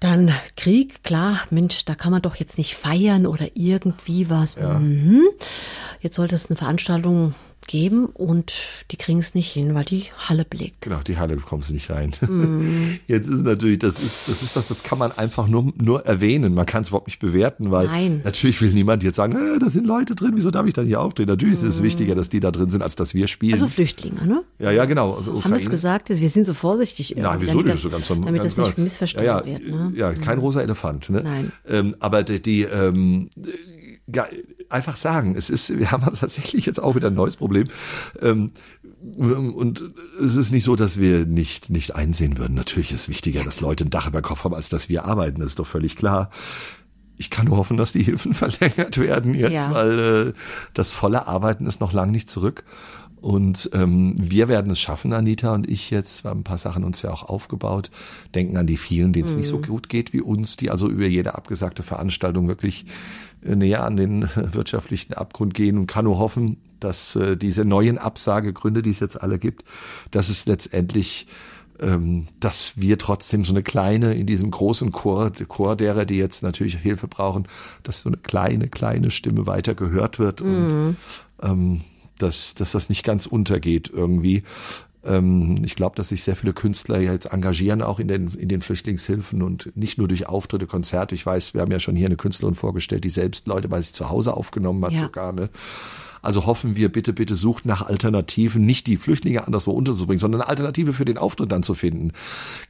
Dann 0.00 0.32
Krieg, 0.56 1.02
klar, 1.02 1.40
Mensch, 1.50 1.84
da 1.84 1.96
kann 1.96 2.12
man 2.12 2.22
doch 2.22 2.36
jetzt 2.36 2.56
nicht 2.56 2.76
feiern 2.76 3.26
oder 3.26 3.48
irgendwie 3.54 4.30
was. 4.30 4.56
Mhm. 4.56 5.24
Jetzt 6.00 6.14
sollte 6.14 6.36
es 6.36 6.48
eine 6.48 6.56
Veranstaltung 6.56 7.34
geben 7.68 8.06
und 8.06 8.52
die 8.90 8.96
kriegen 8.96 9.20
es 9.20 9.34
nicht 9.34 9.52
hin, 9.52 9.74
weil 9.74 9.84
die 9.84 10.06
Halle 10.16 10.44
belegt. 10.44 10.80
Genau, 10.80 10.98
die 11.00 11.18
Halle 11.18 11.36
kommst 11.36 11.68
du 11.68 11.74
nicht 11.74 11.90
rein. 11.90 12.12
Mm. 12.20 12.98
Jetzt 13.06 13.28
ist 13.28 13.44
natürlich, 13.44 13.78
das 13.78 14.00
ist, 14.00 14.28
das 14.28 14.42
ist 14.42 14.56
was, 14.56 14.66
das 14.66 14.82
kann 14.82 14.98
man 14.98 15.16
einfach 15.16 15.46
nur, 15.46 15.72
nur 15.80 16.04
erwähnen. 16.04 16.54
Man 16.54 16.66
kann 16.66 16.82
es 16.82 16.88
überhaupt 16.88 17.06
nicht 17.06 17.20
bewerten, 17.20 17.70
weil 17.70 17.86
Nein. 17.86 18.22
natürlich 18.24 18.60
will 18.60 18.72
niemand 18.72 19.04
jetzt 19.04 19.16
sagen, 19.16 19.34
äh, 19.34 19.58
da 19.58 19.70
sind 19.70 19.86
Leute 19.86 20.14
drin, 20.14 20.32
wieso 20.34 20.50
darf 20.50 20.66
ich 20.66 20.74
da 20.74 20.82
nicht 20.82 20.96
auftreten? 20.96 21.30
Natürlich 21.30 21.60
mm. 21.60 21.64
ist 21.64 21.74
es 21.74 21.80
mm. 21.80 21.84
wichtiger, 21.84 22.14
dass 22.16 22.28
die 22.28 22.40
da 22.40 22.50
drin 22.50 22.70
sind, 22.70 22.82
als 22.82 22.96
dass 22.96 23.14
wir 23.14 23.28
spielen. 23.28 23.52
Also 23.52 23.68
Flüchtlinge, 23.68 24.26
ne? 24.26 24.42
Ja, 24.58 24.72
ja, 24.72 24.84
genau. 24.86 25.18
Ukraine. 25.18 25.44
Haben 25.44 25.54
es 25.54 25.70
gesagt, 25.70 26.08
wir 26.08 26.16
sind 26.16 26.46
so 26.46 26.54
vorsichtig. 26.54 27.14
Nein, 27.16 27.38
wieso 27.40 27.62
damit, 27.62 27.78
so 27.78 27.90
ganz 27.90 28.08
Damit 28.08 28.42
ganz 28.42 28.54
das 28.54 28.66
nicht 28.66 28.78
missverstanden 28.78 29.26
ja, 29.26 29.40
ja, 29.40 29.46
wird. 29.46 29.70
Ne? 29.70 29.92
Ja, 29.94 30.12
kein 30.14 30.38
mm. 30.38 30.40
rosa 30.40 30.62
Elefant. 30.62 31.10
Ne? 31.10 31.22
Nein. 31.22 31.52
Ähm, 31.68 31.94
aber 32.00 32.22
die, 32.24 32.42
die 32.42 32.62
ähm, 32.62 33.28
einfach 34.70 34.96
sagen. 34.96 35.34
Es 35.36 35.50
ist, 35.50 35.78
wir 35.78 35.90
haben 35.90 36.04
tatsächlich 36.20 36.66
jetzt 36.66 36.82
auch 36.82 36.94
wieder 36.94 37.08
ein 37.08 37.14
neues 37.14 37.36
Problem. 37.36 37.68
Ähm, 38.20 38.52
und 39.16 39.82
es 40.18 40.34
ist 40.34 40.50
nicht 40.50 40.64
so, 40.64 40.74
dass 40.74 40.98
wir 40.98 41.24
nicht, 41.26 41.70
nicht 41.70 41.94
einsehen 41.94 42.38
würden. 42.38 42.54
Natürlich 42.54 42.90
ist 42.90 43.02
es 43.02 43.08
wichtiger, 43.08 43.44
dass 43.44 43.60
Leute 43.60 43.84
ein 43.84 43.90
Dach 43.90 44.08
über 44.08 44.22
Kopf 44.22 44.44
haben, 44.44 44.54
als 44.54 44.68
dass 44.68 44.88
wir 44.88 45.04
arbeiten. 45.04 45.40
Das 45.40 45.50
ist 45.50 45.58
doch 45.58 45.66
völlig 45.66 45.96
klar. 45.96 46.30
Ich 47.16 47.30
kann 47.30 47.46
nur 47.46 47.56
hoffen, 47.56 47.76
dass 47.76 47.92
die 47.92 48.02
Hilfen 48.02 48.34
verlängert 48.34 48.98
werden 48.98 49.34
jetzt, 49.34 49.52
ja. 49.52 49.72
weil 49.72 49.98
äh, 49.98 50.32
das 50.74 50.92
volle 50.92 51.26
Arbeiten 51.26 51.66
ist 51.66 51.80
noch 51.80 51.92
lang 51.92 52.10
nicht 52.10 52.30
zurück. 52.30 52.64
Und 53.20 53.70
ähm, 53.72 54.14
wir 54.16 54.46
werden 54.46 54.70
es 54.70 54.80
schaffen, 54.80 55.12
Anita 55.12 55.52
und 55.52 55.68
ich 55.68 55.90
jetzt, 55.90 56.22
wir 56.22 56.30
haben 56.30 56.40
ein 56.40 56.44
paar 56.44 56.58
Sachen 56.58 56.84
uns 56.84 57.02
ja 57.02 57.10
auch 57.10 57.24
aufgebaut, 57.24 57.90
denken 58.34 58.56
an 58.56 58.68
die 58.68 58.76
vielen, 58.76 59.12
denen 59.12 59.26
es 59.26 59.32
mhm. 59.32 59.38
nicht 59.38 59.48
so 59.48 59.58
mhm. 59.58 59.62
gut 59.62 59.88
geht 59.88 60.12
wie 60.12 60.20
uns, 60.20 60.56
die 60.56 60.70
also 60.70 60.88
über 60.88 61.06
jede 61.06 61.34
abgesagte 61.34 61.82
Veranstaltung 61.82 62.46
wirklich 62.46 62.86
näher 63.42 63.84
an 63.84 63.96
den 63.96 64.28
wirtschaftlichen 64.52 65.14
Abgrund 65.14 65.54
gehen 65.54 65.78
und 65.78 65.86
kann 65.86 66.04
nur 66.04 66.18
hoffen, 66.18 66.58
dass 66.80 67.16
äh, 67.16 67.36
diese 67.36 67.64
neuen 67.64 67.98
Absagegründe, 67.98 68.82
die 68.82 68.90
es 68.90 69.00
jetzt 69.00 69.20
alle 69.20 69.38
gibt, 69.38 69.64
dass 70.10 70.28
es 70.28 70.46
letztendlich 70.46 71.26
ähm, 71.80 72.26
dass 72.40 72.72
wir 72.76 72.98
trotzdem 72.98 73.44
so 73.44 73.52
eine 73.52 73.62
kleine, 73.62 74.14
in 74.14 74.26
diesem 74.26 74.50
großen 74.50 74.90
Chor, 74.90 75.30
Chor 75.46 75.76
derer, 75.76 76.04
die 76.04 76.16
jetzt 76.16 76.42
natürlich 76.42 76.76
Hilfe 76.76 77.06
brauchen, 77.06 77.46
dass 77.84 78.00
so 78.00 78.08
eine 78.08 78.16
kleine, 78.16 78.68
kleine 78.68 79.10
Stimme 79.12 79.46
weiter 79.46 79.74
gehört 79.74 80.18
wird 80.18 80.40
mhm. 80.40 80.46
und 80.48 80.96
ähm, 81.40 81.80
dass, 82.18 82.54
dass 82.54 82.72
das 82.72 82.88
nicht 82.88 83.04
ganz 83.04 83.26
untergeht 83.26 83.90
irgendwie. 83.92 84.42
Ähm, 85.08 85.62
ich 85.64 85.74
glaube, 85.74 85.96
dass 85.96 86.10
sich 86.10 86.22
sehr 86.22 86.36
viele 86.36 86.52
Künstler 86.52 87.00
jetzt 87.00 87.26
engagieren, 87.26 87.82
auch 87.82 87.98
in 87.98 88.08
den, 88.08 88.28
in 88.34 88.48
den 88.48 88.62
Flüchtlingshilfen 88.62 89.42
und 89.42 89.76
nicht 89.76 89.98
nur 89.98 90.08
durch 90.08 90.28
Auftritte, 90.28 90.66
Konzerte. 90.66 91.14
Ich 91.14 91.24
weiß, 91.24 91.54
wir 91.54 91.60
haben 91.60 91.72
ja 91.72 91.80
schon 91.80 91.96
hier 91.96 92.06
eine 92.06 92.16
Künstlerin 92.16 92.54
vorgestellt, 92.54 93.04
die 93.04 93.10
selbst 93.10 93.46
Leute 93.46 93.68
bei 93.68 93.80
sich 93.80 93.94
zu 93.94 94.10
Hause 94.10 94.34
aufgenommen 94.34 94.84
hat, 94.84 94.92
ja. 94.92 95.04
sogar. 95.04 95.32
Ne? 95.32 95.48
Also 96.22 96.46
hoffen 96.46 96.76
wir, 96.76 96.90
bitte, 96.90 97.12
bitte 97.12 97.36
sucht 97.36 97.64
nach 97.64 97.86
Alternativen, 97.86 98.64
nicht 98.64 98.86
die 98.86 98.96
Flüchtlinge 98.96 99.46
anderswo 99.46 99.70
unterzubringen, 99.70 100.18
sondern 100.18 100.42
eine 100.42 100.50
Alternative 100.50 100.92
für 100.92 101.04
den 101.04 101.18
Auftritt 101.18 101.52
dann 101.52 101.62
zu 101.62 101.74
finden. 101.74 102.12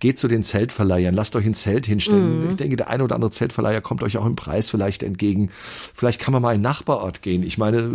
Geht 0.01 0.18
zu 0.18 0.29
den 0.29 0.44
Zeltverleihern, 0.44 1.14
lasst 1.14 1.35
euch 1.35 1.46
ein 1.46 1.55
Zelt 1.55 1.87
hinstellen. 1.87 2.44
Mhm. 2.44 2.51
Ich 2.51 2.57
denke, 2.57 2.77
der 2.77 2.88
eine 2.88 3.05
oder 3.05 3.14
andere 3.14 3.31
Zeltverleiher 3.31 3.81
kommt 3.81 4.03
euch 4.03 4.18
auch 4.18 4.27
im 4.27 4.37
Preis 4.37 4.70
vielleicht 4.70 5.03
entgegen. 5.03 5.51
Vielleicht 5.94 6.20
kann 6.20 6.33
man 6.33 6.42
mal 6.42 6.53
in 6.53 6.59
einen 6.59 6.62
Nachbarort 6.62 7.23
gehen. 7.23 7.42
Ich 7.42 7.59
meine, 7.59 7.88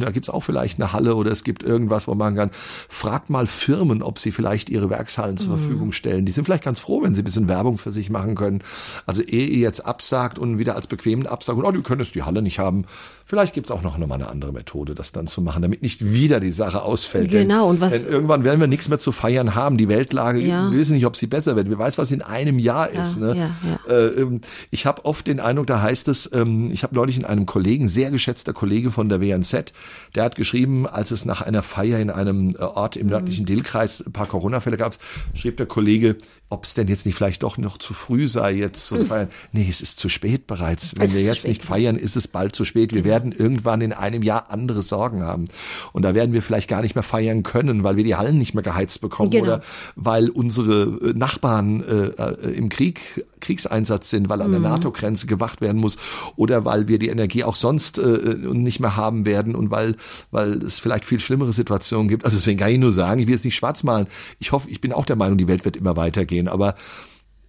da 0.00 0.10
gibt's 0.10 0.30
auch 0.30 0.40
vielleicht 0.40 0.80
eine 0.80 0.92
Halle 0.92 1.16
oder 1.16 1.30
es 1.30 1.44
gibt 1.44 1.62
irgendwas, 1.62 2.08
wo 2.08 2.14
man 2.14 2.34
kann. 2.34 2.50
Fragt 2.88 3.30
mal 3.30 3.46
Firmen, 3.46 4.02
ob 4.02 4.18
sie 4.18 4.32
vielleicht 4.32 4.70
ihre 4.70 4.90
Werkshallen 4.90 5.36
zur 5.36 5.56
mhm. 5.56 5.58
Verfügung 5.58 5.92
stellen. 5.92 6.24
Die 6.24 6.32
sind 6.32 6.44
vielleicht 6.44 6.64
ganz 6.64 6.80
froh, 6.80 7.02
wenn 7.02 7.14
sie 7.14 7.22
ein 7.22 7.24
bisschen 7.24 7.48
Werbung 7.48 7.78
für 7.78 7.92
sich 7.92 8.10
machen 8.10 8.34
können. 8.34 8.62
Also 9.06 9.22
ehe 9.22 9.46
ihr 9.46 9.58
jetzt 9.58 9.84
absagt 9.84 10.38
und 10.38 10.58
wieder 10.58 10.76
als 10.76 10.86
bequemen 10.86 11.26
absagt, 11.26 11.58
oh, 11.62 11.72
du 11.72 11.82
könntest 11.82 12.14
die 12.14 12.22
Halle 12.22 12.42
nicht 12.42 12.58
haben, 12.58 12.84
Vielleicht 13.30 13.54
gibt's 13.54 13.70
auch 13.70 13.82
noch 13.82 13.96
mal 13.96 14.12
eine 14.12 14.26
andere 14.26 14.52
Methode, 14.52 14.96
das 14.96 15.12
dann 15.12 15.28
zu 15.28 15.40
machen, 15.40 15.62
damit 15.62 15.82
nicht 15.82 16.04
wieder 16.04 16.40
die 16.40 16.50
Sache 16.50 16.82
ausfällt. 16.82 17.30
Genau. 17.30 17.62
Denn, 17.62 17.70
und 17.70 17.80
was? 17.80 17.92
Denn 18.02 18.12
irgendwann 18.12 18.42
werden 18.42 18.58
wir 18.58 18.66
nichts 18.66 18.88
mehr 18.88 18.98
zu 18.98 19.12
feiern 19.12 19.54
haben. 19.54 19.76
Die 19.76 19.88
Weltlage, 19.88 20.40
ja. 20.40 20.68
wir 20.68 20.76
wissen 20.76 20.94
nicht, 20.94 21.06
ob 21.06 21.14
sie 21.14 21.28
besser 21.28 21.54
wird. 21.54 21.68
Wir 21.68 21.78
weiß, 21.78 21.96
was 21.96 22.10
in 22.10 22.22
einem 22.22 22.58
Jahr 22.58 22.92
ja, 22.92 23.02
ist. 23.02 23.20
Ne? 23.20 23.36
Ja. 23.36 23.78
Äh, 23.88 24.06
ähm, 24.20 24.40
ich 24.72 24.84
habe 24.84 25.04
oft 25.04 25.28
den 25.28 25.38
Eindruck, 25.38 25.68
da 25.68 25.80
heißt 25.80 26.08
es, 26.08 26.28
ähm, 26.32 26.72
ich 26.72 26.82
habe 26.82 26.96
neulich 26.96 27.18
in 27.18 27.24
einem 27.24 27.46
Kollegen, 27.46 27.86
sehr 27.86 28.10
geschätzter 28.10 28.52
Kollege 28.52 28.90
von 28.90 29.08
der 29.08 29.20
WNZ, 29.20 29.72
der 30.16 30.24
hat 30.24 30.34
geschrieben, 30.34 30.88
als 30.88 31.12
es 31.12 31.24
nach 31.24 31.40
einer 31.40 31.62
Feier 31.62 32.00
in 32.00 32.10
einem 32.10 32.56
äh, 32.56 32.62
Ort 32.62 32.96
im 32.96 33.06
nördlichen 33.06 33.42
mhm. 33.42 33.46
Dillkreis 33.46 34.04
ein 34.04 34.10
paar 34.10 34.26
Corona-Fälle 34.26 34.76
gab, 34.76 34.98
schrieb 35.34 35.56
der 35.56 35.66
Kollege, 35.66 36.16
ob 36.48 36.64
es 36.64 36.74
denn 36.74 36.88
jetzt 36.88 37.06
nicht 37.06 37.14
vielleicht 37.14 37.44
doch 37.44 37.58
noch 37.58 37.78
zu 37.78 37.94
früh 37.94 38.26
sei, 38.26 38.52
jetzt 38.52 38.86
zu 38.86 38.96
feiern. 39.06 39.28
Nee, 39.52 39.68
es 39.70 39.80
ist 39.80 40.00
zu 40.00 40.08
spät 40.08 40.48
bereits. 40.48 40.94
Wenn 40.96 41.06
es 41.06 41.14
wir 41.14 41.22
jetzt 41.22 41.46
nicht 41.46 41.64
feiern, 41.64 41.96
ist 41.96 42.16
es 42.16 42.26
bald 42.26 42.56
zu 42.56 42.64
spät. 42.64 42.92
Wir 42.92 43.04
werden 43.04 43.19
irgendwann 43.26 43.80
in 43.80 43.92
einem 43.92 44.22
Jahr 44.22 44.50
andere 44.50 44.82
Sorgen 44.82 45.22
haben. 45.22 45.46
Und 45.92 46.02
da 46.02 46.14
werden 46.14 46.32
wir 46.32 46.42
vielleicht 46.42 46.68
gar 46.68 46.82
nicht 46.82 46.94
mehr 46.94 47.02
feiern 47.02 47.42
können, 47.42 47.84
weil 47.84 47.96
wir 47.96 48.04
die 48.04 48.16
Hallen 48.16 48.38
nicht 48.38 48.54
mehr 48.54 48.62
geheizt 48.62 49.00
bekommen 49.00 49.30
genau. 49.30 49.44
oder 49.44 49.62
weil 49.96 50.28
unsere 50.28 50.82
äh, 50.82 51.12
Nachbarn 51.14 51.82
äh, 51.82 52.22
äh, 52.22 52.56
im 52.56 52.68
Krieg 52.68 53.24
Kriegseinsatz 53.40 54.10
sind, 54.10 54.28
weil 54.28 54.42
an 54.42 54.50
der 54.50 54.60
mhm. 54.60 54.66
NATO-Grenze 54.66 55.26
gewacht 55.26 55.60
werden 55.60 55.80
muss 55.80 55.96
oder 56.36 56.64
weil 56.64 56.88
wir 56.88 56.98
die 56.98 57.08
Energie 57.08 57.42
auch 57.44 57.56
sonst 57.56 57.98
äh, 57.98 58.36
nicht 58.52 58.80
mehr 58.80 58.96
haben 58.96 59.24
werden 59.24 59.54
und 59.54 59.70
weil, 59.70 59.96
weil 60.30 60.58
es 60.58 60.78
vielleicht 60.78 61.04
viel 61.04 61.20
schlimmere 61.20 61.52
Situationen 61.52 62.08
gibt. 62.08 62.24
Also 62.24 62.36
deswegen 62.36 62.58
kann 62.58 62.70
ich 62.70 62.78
nur 62.78 62.92
sagen, 62.92 63.20
ich 63.20 63.26
will 63.26 63.34
jetzt 63.34 63.44
nicht 63.44 63.56
schwarz 63.56 63.82
malen. 63.82 64.06
Ich 64.38 64.52
hoffe, 64.52 64.68
ich 64.68 64.80
bin 64.80 64.92
auch 64.92 65.04
der 65.04 65.16
Meinung, 65.16 65.38
die 65.38 65.48
Welt 65.48 65.64
wird 65.64 65.76
immer 65.76 65.96
weitergehen, 65.96 66.48
aber 66.48 66.74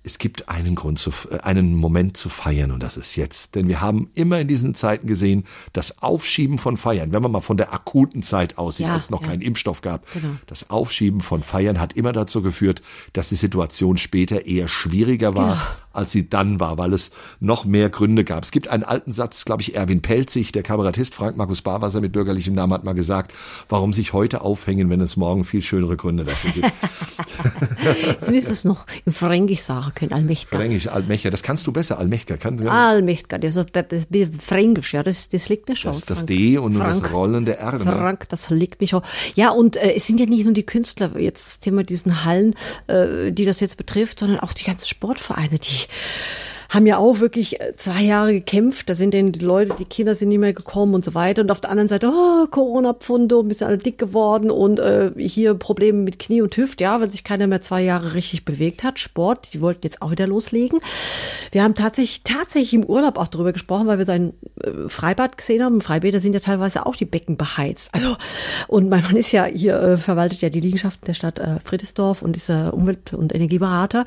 es 0.04 0.18
gibt 0.18 0.50
einen 0.50 0.76
Grund 0.76 1.00
zu, 1.00 1.12
äh, 1.30 1.40
einen 1.42 1.76
Moment 1.76 2.18
zu 2.18 2.30
feiern 2.30 2.72
und 2.72 2.82
das 2.82 2.98
ist 2.98 3.16
jetzt. 3.16 3.56
Denn 3.56 3.68
wir 3.68 3.82
haben 3.82 4.10
immer 4.16 4.40
in 4.40 4.48
diesen 4.48 4.74
Zeiten 4.74 5.08
gesehen, 5.08 5.46
das 5.74 6.02
Aufschieben 6.02 6.58
von 6.58 6.78
Feiern, 6.78 7.14
wenn 7.14 7.22
man 7.22 7.32
mal 7.32 7.42
von 7.42 7.58
der 7.58 7.74
akuten 7.74 8.24
Zeit 8.24 8.58
aussieht, 8.58 8.88
ja, 8.88 8.94
als 8.94 9.06
es 9.06 9.10
noch 9.10 9.22
ja. 9.22 9.30
keinen 9.30 9.42
Impfstoff 9.42 9.82
gab, 9.82 10.12
genau. 10.14 10.36
das 10.48 10.70
Aufschieben 10.70 11.22
von 11.22 11.44
Feiern 11.44 11.80
hat 11.80 11.94
immer 11.94 12.14
dazu 12.14 12.42
geführt, 12.42 12.82
dass 13.14 13.30
die 13.30 13.36
Situation 13.36 13.98
später 13.98 14.46
eher 14.46 14.68
schwieriger 14.68 15.36
war, 15.36 15.54
genau 15.54 15.62
als 15.94 16.12
sie 16.12 16.30
dann 16.30 16.60
war, 16.60 16.78
weil 16.78 16.94
es 16.94 17.12
noch 17.40 17.66
mehr 17.66 17.90
Gründe 17.90 18.24
gab. 18.24 18.44
Es 18.44 18.52
gibt 18.52 18.68
einen 18.68 18.84
alten 18.84 19.12
Satz, 19.12 19.46
glaube 19.46 19.62
ich, 19.62 19.76
Erwin 19.76 20.02
Pelzig, 20.02 20.52
der 20.52 20.64
Kabarettist 20.64 21.14
Frank 21.14 21.38
Markus 21.38 21.62
Barwasser 21.62 22.02
mit 22.02 22.14
bürgerlichem 22.14 22.54
Namen 22.54 22.74
hat 22.74 22.84
mal 22.84 22.94
gesagt, 22.94 23.34
warum 23.70 23.94
sich 23.94 24.14
heute 24.14 24.42
aufhängen, 24.42 24.90
wenn 24.90 25.02
es 25.02 25.18
morgen 25.18 25.46
viel 25.46 25.62
schönere 25.62 25.98
Gründe 25.98 26.24
dafür 26.24 26.52
gibt. 26.52 26.72
Sie 28.20 28.32
müssen 28.32 28.54
es 28.54 28.64
noch 28.64 28.86
im 29.06 29.14
Fränkisch 29.14 29.62
sagen 29.62 29.91
können, 29.92 30.14
Allmächtiger. 30.14 30.58
Fränkisch, 30.58 30.88
Allmächtiger, 30.88 31.32
das 31.32 31.44
kannst 31.44 31.68
du 31.68 31.72
besser, 31.72 32.00
Allmächtiger. 32.00 32.38
Kann, 32.38 32.58
ja. 32.64 32.72
Allmächtiger, 32.72 33.40
das, 33.40 33.56
das, 33.56 33.86
das 33.90 34.08
Fränkisch, 34.42 34.94
ja, 34.94 35.04
das, 35.04 35.30
das 35.30 35.50
liegt 35.50 35.70
mir 35.70 35.76
schon. 35.76 35.92
Das, 35.92 36.06
das 36.06 36.26
D 36.26 36.58
und 36.58 36.76
Frank, 36.76 37.04
das 37.04 37.14
rollende 37.14 37.58
R. 37.58 37.74
Ne? 37.74 37.80
Frank, 37.80 38.30
das 38.30 38.50
liegt 38.50 38.82
mir 38.82 38.88
schon. 38.88 39.02
Ja, 39.36 39.52
und 39.52 39.76
äh, 39.78 39.94
es 39.96 40.08
sind 40.08 40.20
ja 40.20 40.26
nicht 40.26 40.46
nur 40.46 40.54
die 40.54 40.66
Künstler, 40.66 41.18
jetzt 41.20 41.62
Thema 41.62 41.84
diesen 41.84 42.26
Hallen, 42.26 42.56
äh, 42.88 43.32
die 43.32 43.46
das 43.46 43.60
jetzt 43.60 43.78
betrifft, 43.78 44.20
sondern 44.20 44.40
auch 44.40 44.54
die 44.54 44.64
ganzen 44.64 44.88
Sportvereine, 44.88 45.60
die 45.60 45.88
haben 46.72 46.86
ja 46.86 46.98
auch 46.98 47.20
wirklich 47.20 47.60
äh, 47.60 47.76
zwei 47.76 48.02
Jahre 48.02 48.32
gekämpft. 48.32 48.90
Da 48.90 48.96
sind 48.96 49.14
denn 49.14 49.34
die 49.34 49.40
Leute, 49.40 49.76
die 49.78 49.86
Kinder 49.86 50.16
sind 50.16 50.30
nicht 50.30 50.40
mehr 50.40 50.54
gekommen 50.54 50.94
und 50.96 51.04
so 51.04 51.14
weiter. 51.14 51.42
Und 51.42 51.52
auf 51.52 51.60
der 51.60 51.70
anderen 51.70 51.90
Seite, 51.90 52.10
oh, 52.10 52.48
Corona-Pfunde, 52.48 53.46
wir 53.46 53.54
sind 53.54 53.68
alle 53.68 53.78
dick 53.78 53.98
geworden 53.98 54.50
und 54.50 54.80
äh, 54.80 55.12
hier 55.18 55.54
Probleme 55.54 56.00
mit 56.00 56.18
Knie 56.18 56.42
und 56.42 56.56
Hüft, 56.56 56.80
ja, 56.80 57.00
weil 57.02 57.10
sich 57.10 57.26
keiner 57.26 57.46
mehr 57.48 57.62
zwei 57.62 57.82
Jahre 57.84 58.14
richtig 58.14 58.46
bewegt 58.46 58.86
hat. 58.86 59.00
Sport, 59.00 59.54
die 59.54 59.60
wollten 59.60 59.82
jetzt 59.84 60.02
auch 60.02 60.12
wieder 60.12 60.28
loslegen. 60.28 60.80
Wir 61.52 61.64
haben 61.64 61.76
tatsächlich, 61.76 62.24
tatsächlich 62.24 62.74
im 62.74 62.86
Urlaub 62.86 63.18
auch 63.18 63.28
darüber 63.28 63.52
gesprochen, 63.52 63.88
weil 63.88 63.98
wir 63.98 64.06
sein 64.06 64.32
äh, 64.64 64.88
Freibad 64.88 65.38
gesehen 65.38 65.64
haben. 65.64 65.82
Freibäder 65.82 66.22
sind 66.22 66.34
ja 66.34 66.40
teilweise 66.40 66.86
auch 66.86 66.96
die 66.96 67.06
Becken 67.06 67.36
beheizt. 67.36 67.90
Also, 67.92 68.16
und 68.70 68.88
mein 68.88 69.04
Mann 69.04 69.18
ist 69.18 69.34
ja 69.34 69.44
hier, 69.44 69.76
äh, 69.78 69.98
verwaltet 69.98 70.42
ja 70.42 70.50
die 70.50 70.62
Liegenschaften 70.62 71.06
der 71.06 71.16
Stadt 71.16 71.38
äh, 71.38 71.60
Friedesdorf 71.62 72.22
und 72.22 72.38
ist 72.38 72.48
äh, 72.48 72.70
Umwelt- 72.72 73.14
und 73.14 73.36
Energieberater. 73.36 74.06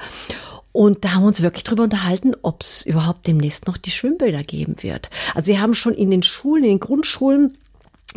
Und 0.75 1.05
da 1.05 1.13
haben 1.13 1.23
wir 1.23 1.29
uns 1.29 1.41
wirklich 1.41 1.63
drüber 1.63 1.85
unterhalten, 1.85 2.33
ob 2.43 2.63
es 2.63 2.85
überhaupt 2.85 3.29
demnächst 3.29 3.69
noch 3.69 3.77
die 3.77 3.93
Schwimmbäder 3.93 4.43
geben 4.43 4.75
wird. 4.81 5.09
Also 5.33 5.47
wir 5.47 5.61
haben 5.61 5.75
schon 5.75 5.95
in 5.95 6.11
den 6.11 6.25
Schulen, 6.25 6.65
in 6.65 6.71
den 6.71 6.81
Grundschulen 6.81 7.57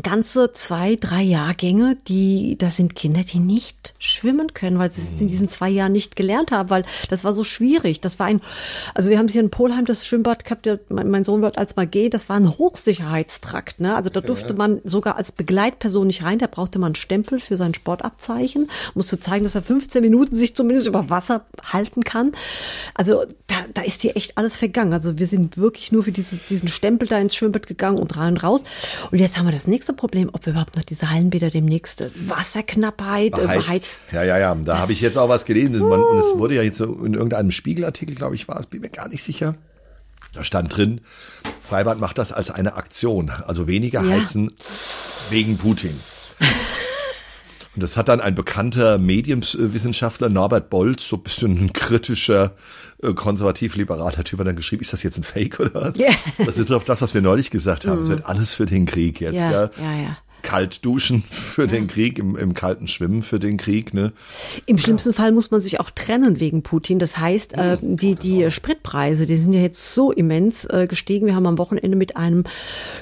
ganze 0.04 0.54
zwei, 0.54 0.96
drei 0.96 1.24
Jahrgänge, 1.24 1.98
die, 2.08 2.56
da 2.58 2.70
sind 2.70 2.96
Kinder, 2.96 3.24
die 3.24 3.40
nicht 3.40 3.96
schwimmen 3.98 4.54
können, 4.54 4.78
weil 4.78 4.92
sie 4.92 5.02
es 5.02 5.20
in 5.20 5.28
diesen 5.28 5.50
zwei 5.50 5.70
Jahren 5.70 5.92
nicht 5.92 6.16
gelernt 6.16 6.52
haben, 6.52 6.70
weil 6.70 6.86
das 7.10 7.24
war 7.24 7.34
so 7.34 7.44
schwierig. 7.44 8.00
Das 8.00 8.20
war 8.20 8.28
ein, 8.28 8.42
also 8.94 9.10
wir 9.10 9.18
haben 9.18 9.28
hier 9.28 9.42
in 9.42 9.50
Polheim 9.50 9.86
das 9.86 10.06
Schwimmbad 10.06 10.44
gehabt, 10.44 10.68
der, 10.68 10.80
mein, 10.90 11.10
mein 11.10 11.24
Sohn 11.24 11.42
wird 11.42 11.58
als 11.58 11.76
mal 11.76 11.88
gehen, 11.88 12.12
das 12.12 12.30
war 12.30 12.38
ein 12.38 12.58
Hochsicherheitstrakt, 12.58 13.80
ne? 13.80 13.96
Also 13.96 14.10
da 14.12 14.22
durfte 14.22 14.54
man 14.54 14.82
sogar 14.84 15.18
als 15.18 15.32
Begleitperson 15.32 16.08
nicht 16.08 16.24
rein, 16.24 16.40
da 16.40 16.48
brauchte 16.48 16.78
man 16.78 16.88
einen 16.88 16.96
Stempel 16.96 17.40
für 17.40 17.58
sein 17.58 17.74
Sportabzeichen, 17.74 18.70
musste 18.94 19.20
zeigen, 19.20 19.46
dass 19.46 19.56
er 19.56 19.64
15 19.64 20.02
Minuten 20.02 20.36
sich 20.36 20.56
zumindest 20.56 20.88
über 20.88 21.10
Wasser 21.10 21.46
halten 21.74 22.04
kann. 22.04 22.34
Also 22.94 23.26
da, 23.48 23.56
da 23.74 23.82
ist 23.82 24.02
hier 24.02 24.16
echt 24.16 24.38
alles 24.38 24.58
vergangen. 24.58 24.94
Also 24.94 25.18
wir 25.18 25.28
sind 25.28 25.58
wirklich 25.58 25.92
nur 25.92 26.04
für 26.04 26.12
diese, 26.12 26.38
diesen 26.50 26.68
Stempel 26.68 27.08
da 27.08 27.18
ins 27.18 27.36
Schwimmbad 27.36 27.66
gegangen 27.66 27.98
und 27.98 28.16
rein 28.16 28.34
und 28.34 28.44
raus. 28.44 28.64
Und 29.12 29.18
jetzt 29.20 29.38
haben 29.38 29.46
wir 29.46 29.52
das 29.52 29.68
nächste 29.68 29.87
Problem, 29.96 30.30
ob 30.34 30.46
wir 30.46 30.52
überhaupt 30.52 30.76
noch 30.76 30.84
diese 30.84 31.10
Hallenbäder 31.10 31.50
demnächst 31.50 32.02
äh, 32.02 32.10
Wasserknappheit, 32.28 33.32
beheizt. 33.34 33.66
Beheizt. 33.66 34.00
Ja, 34.12 34.24
ja, 34.24 34.38
ja. 34.38 34.56
Da 34.56 34.80
habe 34.80 34.92
ich 34.92 35.02
jetzt 35.02 35.18
auch 35.18 35.30
was 35.30 35.46
gelesen. 35.46 35.88
Man, 35.88 36.02
und 36.02 36.18
es 36.20 36.38
wurde 36.38 36.56
ja 36.56 36.62
jetzt 36.62 36.78
so 36.78 37.04
in 37.06 37.14
irgendeinem 37.14 37.52
Spiegelartikel, 37.52 38.16
glaube 38.16 38.36
ich, 38.36 38.48
war 38.48 38.60
es, 38.60 38.68
bin 38.68 38.82
mir 38.82 38.90
gar 38.90 39.08
nicht 39.08 39.24
sicher. 39.24 39.56
Da 40.34 40.44
stand 40.44 40.76
drin, 40.76 41.02
Freibad 41.64 42.00
macht 42.00 42.18
das 42.18 42.32
als 42.32 42.52
eine 42.52 42.76
Aktion. 42.76 43.30
Also 43.30 43.68
weniger 43.68 44.04
Ja. 44.04 44.12
heizen 44.20 44.52
wegen 45.30 45.58
Putin. 45.58 45.98
Das 47.80 47.98
hat 47.98 48.08
dann 48.08 48.22
ein 48.22 48.36
bekannter 48.36 48.98
Medienwissenschaftler, 48.98 50.30
Norbert 50.30 50.70
Bolz, 50.70 51.08
so 51.08 51.18
ein 51.18 51.24
bisschen 51.24 51.58
ein 51.60 51.74
kritischer, 51.74 52.54
äh, 53.04 53.14
konservativ-liberaler 53.14 54.24
Typ, 54.24 54.40
hat 54.40 54.48
dann 54.48 54.56
geschrieben, 54.56 54.82
ist 54.82 54.94
das 54.94 55.04
jetzt 55.04 55.18
ein 55.18 55.24
Fake 55.24 55.60
oder 55.60 55.74
was? 55.74 55.98
Ja. 55.98 56.10
Das 56.46 56.58
ist 56.58 56.72
auf 56.72 56.84
das, 56.86 57.02
was 57.02 57.14
wir 57.14 57.22
neulich 57.22 57.52
gesagt 57.52 57.86
haben. 57.88 58.02
Es 58.02 58.10
wird 58.10 58.26
alles 58.26 58.54
für 58.54 58.66
den 58.66 58.86
Krieg 58.86 59.22
jetzt. 59.22 59.36
Ja, 59.36 59.52
Ja, 59.52 59.70
ja, 59.80 60.02
ja. 60.02 60.18
Kalt 60.42 60.86
duschen 60.86 61.24
für 61.24 61.68
den 61.68 61.88
Krieg, 61.88 62.20
im, 62.20 62.36
im 62.36 62.54
kalten 62.54 62.88
Schwimmen 62.88 63.24
für 63.24 63.40
den 63.40 63.58
Krieg. 63.58 63.94
Ne? 63.94 64.14
Im 64.66 64.78
schlimmsten 64.78 65.14
Fall 65.14 65.32
muss 65.32 65.52
man 65.52 65.62
sich 65.62 65.80
auch 65.80 65.90
trennen 65.90 66.40
wegen 66.40 66.64
Putin. 66.64 67.00
Das 67.00 67.18
heißt, 67.18 67.54
äh, 67.58 67.78
die, 67.82 68.16
die 68.16 68.50
Spritpreise, 68.52 69.26
die 69.26 69.38
sind 69.38 69.54
ja 69.54 69.62
jetzt 69.62 69.94
so 69.94 70.12
immens 70.12 70.66
äh, 70.66 70.88
gestiegen. 70.88 71.26
Wir 71.28 71.36
haben 71.36 71.48
am 71.48 71.58
Wochenende 71.58 71.98
mit 71.98 72.16
einem, 72.18 72.46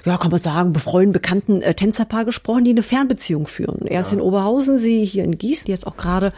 ja, 0.06 0.18
kann 0.18 0.32
man 0.32 0.40
sagen, 0.40 0.74
befreundeten, 0.74 1.14
bekannten 1.14 1.62
äh, 1.62 1.74
Tänzerpaar 1.74 2.26
gesprochen, 2.26 2.64
die 2.66 2.72
eine 2.72 2.84
Fernbeziehung 2.84 3.46
führen. 3.48 3.86
Er 3.88 4.02
ist 4.02 4.12
in 4.14 4.22
Oberhausen, 4.22 4.78
sie 4.78 5.06
hier 5.06 5.24
in 5.24 5.38
Gießen, 5.38 5.70
jetzt 5.70 5.86
auch 5.86 5.98
gerade 5.98 6.34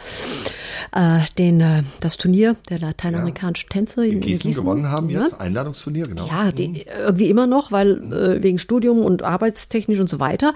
äh, 0.92 1.20
den, 1.38 1.60
äh, 1.60 1.82
das 2.00 2.16
Turnier 2.16 2.56
der 2.70 2.78
lateinamerikanischen 2.78 3.68
Tänze 3.68 4.06
in, 4.06 4.14
In 4.14 4.20
Gießen, 4.20 4.52
gewonnen 4.54 4.90
haben 4.90 5.10
Ja. 5.10 5.22
jetzt, 5.22 5.40
Einladungsturnier, 5.40 6.06
genau. 6.06 6.26
Ja, 6.26 6.52
die, 6.52 6.86
irgendwie 7.00 7.30
immer 7.30 7.46
noch, 7.46 7.72
weil 7.72 8.12
äh, 8.12 8.42
wegen 8.42 8.58
Studium 8.58 8.98
und 9.00 9.22
arbeitstechnisch 9.22 9.98
und 10.00 10.08
so 10.08 10.20
weiter. 10.20 10.54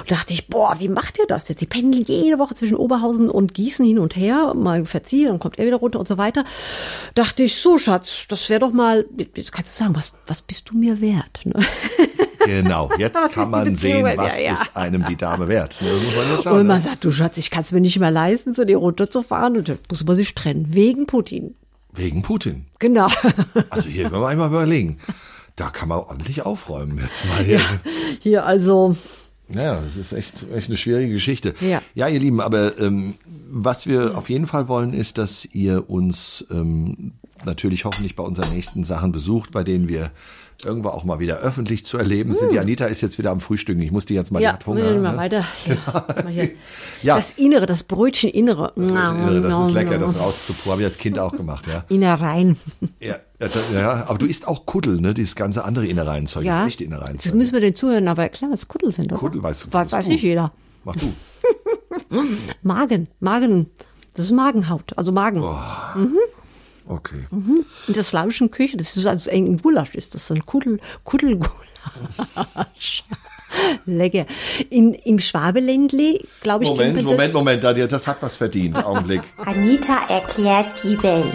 Und 0.00 0.10
dachte 0.10 0.32
ich, 0.32 0.48
boah, 0.48 0.76
wie 0.78 0.88
macht 0.88 1.18
ihr 1.18 1.26
das 1.26 1.48
jetzt? 1.48 1.60
Die 1.60 1.66
pendeln 1.66 2.04
jede 2.04 2.38
Woche 2.38 2.54
zwischen 2.54 2.76
Oberhausen 2.76 3.30
und 3.30 3.54
Gießen 3.54 3.84
hin 3.84 3.98
und 3.98 4.16
her, 4.16 4.54
mal 4.54 4.84
verziehen, 4.86 5.28
dann 5.28 5.38
kommt 5.38 5.58
er 5.58 5.66
wieder 5.66 5.76
runter 5.76 5.98
und 6.00 6.08
so 6.08 6.18
weiter. 6.18 6.44
Dachte 7.14 7.42
ich, 7.42 7.56
so 7.56 7.78
Schatz, 7.78 8.26
das 8.28 8.48
wäre 8.48 8.60
doch 8.60 8.72
mal, 8.72 9.04
kannst 9.50 9.74
du 9.74 9.84
sagen, 9.84 9.96
was, 9.96 10.14
was 10.26 10.42
bist 10.42 10.70
du 10.70 10.76
mir 10.76 11.00
wert? 11.00 11.40
Ne? 11.44 11.64
Genau, 12.44 12.90
jetzt 12.98 13.14
Was 13.14 13.32
kann 13.32 13.50
man 13.50 13.76
sehen, 13.76 14.04
was 14.04 14.36
Ja, 14.36 14.42
ja. 14.42 14.52
ist 14.54 14.76
einem 14.76 15.04
die 15.06 15.16
Dame 15.16 15.48
wert. 15.48 15.78
Ne, 15.80 15.88
man. 16.44 16.54
Und 16.54 16.66
man 16.66 16.76
ne? 16.78 16.82
sagt, 16.82 17.04
du 17.04 17.10
Schatz, 17.10 17.38
ich 17.38 17.50
kann 17.50 17.62
es 17.62 17.72
mir 17.72 17.80
nicht 17.80 17.98
mehr 17.98 18.10
leisten, 18.10 18.54
zu 18.54 18.66
dir 18.66 18.78
runterzufahren. 18.78 19.56
Und 19.58 19.68
dann 19.68 19.78
muss 19.90 20.04
man 20.04 20.16
sich 20.16 20.34
trennen, 20.34 20.66
wegen 20.68 21.06
Putin. 21.06 21.54
Wegen 21.92 22.22
Putin. 22.22 22.66
Genau. 22.78 23.06
Also 23.70 23.88
hier 23.88 24.08
können 24.08 24.22
wir 24.22 24.28
einmal 24.28 24.48
überlegen. 24.48 24.98
Da 25.56 25.68
kann 25.68 25.88
man 25.88 25.98
ordentlich 25.98 26.44
aufräumen 26.44 26.98
jetzt 26.98 27.26
mal. 27.28 27.44
Hier. 27.44 27.60
Hier 28.20 28.46
also, 28.46 28.96
Naja, 29.54 29.80
das 29.80 29.96
ist 29.96 30.12
echt, 30.12 30.46
echt 30.54 30.68
eine 30.68 30.76
schwierige 30.76 31.12
Geschichte. 31.12 31.54
Ja. 31.60 31.82
ja 31.94 32.08
ihr 32.08 32.20
Lieben, 32.20 32.40
aber 32.40 32.78
ähm, 32.78 33.14
was 33.50 33.86
wir 33.86 34.16
auf 34.16 34.30
jeden 34.30 34.46
Fall 34.46 34.68
wollen, 34.68 34.92
ist, 34.92 35.18
dass 35.18 35.44
ihr 35.44 35.90
uns 35.90 36.46
ähm, 36.50 37.12
natürlich 37.44 37.84
hoffentlich 37.84 38.16
bei 38.16 38.22
unseren 38.22 38.52
nächsten 38.52 38.84
Sachen 38.84 39.12
besucht, 39.12 39.52
bei 39.52 39.64
denen 39.64 39.88
wir 39.88 40.10
irgendwo 40.64 40.88
auch 40.90 41.04
mal 41.04 41.18
wieder 41.18 41.38
öffentlich 41.38 41.84
zu 41.84 41.98
erleben 41.98 42.32
sind. 42.34 42.52
Die 42.52 42.58
Anita 42.58 42.86
ist 42.86 43.00
jetzt 43.00 43.18
wieder 43.18 43.30
am 43.30 43.40
Frühstücken. 43.40 43.80
Ich 43.82 43.90
muss 43.90 44.04
die 44.06 44.14
jetzt 44.14 44.30
mal, 44.32 44.38
die 44.40 44.44
Hm. 44.46 44.50
ja, 44.50 44.52
hat 44.54 44.66
Hunger. 44.66 44.94
mal 45.00 45.12
ne? 45.12 45.16
weiter. 45.18 45.44
Ja, 45.66 45.74
mal. 46.24 46.50
Ja. 47.02 47.16
Das 47.16 47.32
Innere, 47.32 47.66
das 47.66 47.82
Brötchen 47.82 48.30
Innere. 48.30 48.72
Das 48.76 49.68
ist 49.68 49.74
lecker, 49.74 49.98
das 49.98 50.18
rauszupuren. 50.20 50.72
Habe 50.72 50.82
ich 50.82 50.86
als 50.86 50.98
Kind 50.98 51.18
auch 51.18 51.36
gemacht, 51.36 51.66
ja. 51.66 51.84
Innereien. 51.88 52.56
Ja, 53.00 53.16
ja, 53.40 53.48
da- 53.48 53.78
ja, 53.80 54.04
aber 54.08 54.18
du 54.18 54.26
isst 54.26 54.46
auch 54.46 54.66
Kuddel, 54.66 55.00
ne? 55.00 55.14
Dieses 55.14 55.34
ganze 55.34 55.64
andere 55.64 55.86
Innereienzeug, 55.86 56.44
Ja. 56.44 56.60
das 56.60 56.68
echte 56.68 56.84
Das 56.84 56.92
Innereienzeug. 56.94 57.34
müssen 57.34 57.52
wir 57.54 57.60
den 57.60 57.74
Zuhörern 57.74 58.06
aber 58.06 58.22
erklären, 58.22 58.52
was 58.52 58.68
Kuddel 58.68 58.92
sind, 58.92 59.06
oder? 59.10 59.16
Kuddel 59.20 59.42
weißt 59.42 59.64
du, 59.64 59.72
Weiß, 59.72 59.90
weiß 59.90 60.06
nicht 60.08 60.22
jeder. 60.22 60.52
Mach 60.84 60.94
du. 60.94 61.12
Magen, 62.62 63.08
Magen. 63.20 63.66
Das 64.14 64.26
ist 64.26 64.32
Magenhaut, 64.32 64.92
also 64.96 65.10
Magen. 65.10 65.42
Oh. 65.42 65.54
Okay. 66.86 67.24
In 67.30 67.64
der 67.94 68.04
slawischen 68.04 68.50
Küche, 68.50 68.76
das 68.76 68.96
ist 68.96 69.06
also 69.06 69.30
ein 69.30 69.58
Gulasch, 69.58 69.94
ist 69.94 70.14
das 70.14 70.26
so 70.26 70.34
ein 70.34 70.44
Kuddel, 70.44 70.80
Kuddelgulasch. 71.04 73.04
Lecker. 73.86 74.24
In, 74.70 74.94
Im 74.94 75.18
Schwabeländle, 75.18 76.20
glaube 76.40 76.64
ich, 76.64 76.70
Moment, 76.70 77.02
Moment, 77.02 77.34
Moment, 77.34 77.64
da- 77.64 77.72
das 77.74 78.06
hat 78.06 78.18
was 78.22 78.36
verdient. 78.36 78.76
Augenblick. 78.82 79.22
Anita 79.36 80.04
erklärt 80.08 80.68
die 80.82 81.02
Welt. 81.02 81.26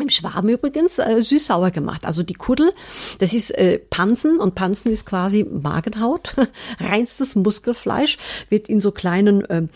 Im 0.00 0.10
Schwaben 0.10 0.50
übrigens 0.50 0.98
äh, 0.98 1.22
süß-sauer 1.22 1.70
gemacht. 1.70 2.04
Also 2.04 2.22
die 2.22 2.34
Kuddel, 2.34 2.72
das 3.18 3.32
ist 3.32 3.50
äh, 3.52 3.78
Pansen 3.78 4.38
und 4.38 4.54
Pansen 4.54 4.92
ist 4.92 5.06
quasi 5.06 5.44
Magenhaut, 5.44 6.34
reinstes 6.80 7.34
Muskelfleisch, 7.34 8.18
wird 8.50 8.68
in 8.68 8.82
so 8.82 8.92
kleinen 8.92 9.44
ähm, 9.48 9.70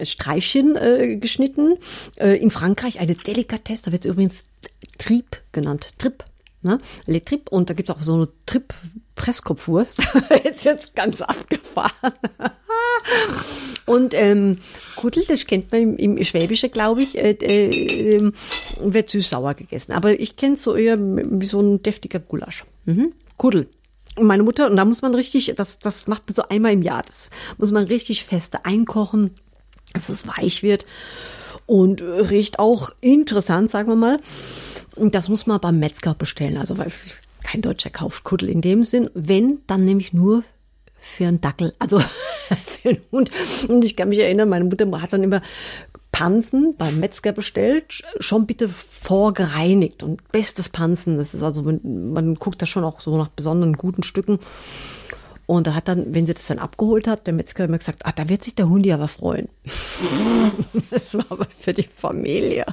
Streifchen 0.00 0.76
äh, 0.76 1.16
geschnitten. 1.16 1.76
Äh, 2.16 2.36
in 2.36 2.52
Frankreich 2.52 3.00
eine 3.00 3.16
Delikatesse, 3.16 3.82
da 3.86 3.92
wird 3.92 4.04
es 4.04 4.10
übrigens 4.10 4.44
Trip 4.98 5.40
genannt, 5.50 5.90
Trip. 5.98 6.22
Ne? 6.62 6.78
Le 7.06 7.24
Trip 7.24 7.50
und 7.50 7.68
da 7.68 7.74
gibt's 7.74 7.90
auch 7.90 8.00
so 8.00 8.14
eine 8.14 8.28
Trip 8.46 8.72
Presskopfwurst. 9.16 10.02
jetzt 10.44 10.64
jetzt 10.64 10.96
ganz 10.96 11.20
abgefahren. 11.20 12.14
Und 13.86 14.14
ähm, 14.14 14.58
Kuddel, 14.96 15.24
das 15.28 15.46
kennt 15.46 15.70
man 15.70 15.96
im, 15.98 16.16
im 16.16 16.24
Schwäbische, 16.24 16.68
glaube 16.68 17.02
ich, 17.02 17.18
äh, 17.18 17.32
äh, 17.32 18.16
ähm, 18.16 18.32
wird 18.80 19.10
süß-sauer 19.10 19.54
gegessen. 19.54 19.92
Aber 19.92 20.18
ich 20.18 20.36
kenne 20.36 20.56
so 20.56 20.74
eher 20.74 20.98
wie 20.98 21.46
so 21.46 21.60
ein 21.60 21.82
deftiger 21.82 22.18
Gulasch. 22.18 22.64
Mhm. 22.84 23.12
Kuddel. 23.36 23.68
Und 24.16 24.26
meine 24.26 24.42
Mutter, 24.42 24.68
und 24.70 24.76
da 24.76 24.84
muss 24.84 25.02
man 25.02 25.14
richtig, 25.14 25.52
das, 25.56 25.78
das 25.80 26.06
macht 26.06 26.28
man 26.28 26.34
so 26.34 26.42
einmal 26.48 26.72
im 26.72 26.82
Jahr, 26.82 27.02
das 27.02 27.30
muss 27.58 27.72
man 27.72 27.84
richtig 27.84 28.24
feste 28.24 28.64
einkochen, 28.64 29.32
dass 29.92 30.08
es 30.08 30.26
weich 30.28 30.62
wird 30.62 30.86
und 31.66 32.00
riecht 32.00 32.58
auch 32.58 32.90
interessant, 33.00 33.70
sagen 33.70 33.88
wir 33.88 33.96
mal. 33.96 34.20
Und 34.96 35.14
das 35.14 35.28
muss 35.28 35.46
man 35.46 35.60
beim 35.60 35.78
Metzger 35.78 36.14
bestellen. 36.14 36.58
Also 36.58 36.78
weil 36.78 36.92
kein 37.42 37.62
Deutscher 37.62 37.90
kauft 37.90 38.24
Kuddel 38.24 38.48
in 38.48 38.60
dem 38.60 38.84
Sinn. 38.84 39.10
Wenn, 39.14 39.60
dann 39.66 39.84
nämlich 39.84 40.12
nur 40.12 40.44
für 41.00 41.26
einen 41.26 41.40
Dackel, 41.40 41.74
also 41.78 42.00
für 42.64 42.90
einen 42.90 43.00
Hund. 43.10 43.30
Und 43.68 43.84
ich 43.84 43.96
kann 43.96 44.08
mich 44.08 44.18
erinnern, 44.18 44.48
meine 44.48 44.64
Mutter 44.64 44.88
hat 45.00 45.12
dann 45.12 45.22
immer 45.22 45.42
Pansen 46.14 46.76
beim 46.78 47.00
Metzger 47.00 47.32
bestellt, 47.32 48.04
schon 48.20 48.46
bitte 48.46 48.68
vorgereinigt 48.68 50.04
und 50.04 50.30
bestes 50.30 50.68
Pansen. 50.68 51.18
Das 51.18 51.34
ist 51.34 51.42
also, 51.42 51.62
man, 51.62 51.80
man 52.12 52.34
guckt 52.36 52.62
da 52.62 52.66
schon 52.66 52.84
auch 52.84 53.00
so 53.00 53.18
nach 53.18 53.28
besonderen 53.28 53.72
guten 53.72 54.04
Stücken. 54.04 54.38
Und 55.46 55.66
da 55.66 55.74
hat 55.74 55.88
dann, 55.88 56.14
wenn 56.14 56.24
sie 56.24 56.32
das 56.32 56.46
dann 56.46 56.60
abgeholt 56.60 57.08
hat, 57.08 57.26
der 57.26 57.34
Metzger 57.34 57.64
immer 57.64 57.78
gesagt, 57.78 58.06
ah, 58.06 58.12
da 58.12 58.28
wird 58.28 58.44
sich 58.44 58.54
der 58.54 58.68
Hundi 58.68 58.92
aber 58.92 59.08
freuen. 59.08 59.48
das 60.90 61.14
war 61.14 61.24
aber 61.28 61.46
für 61.46 61.72
die 61.72 61.82
Familie. 61.82 62.64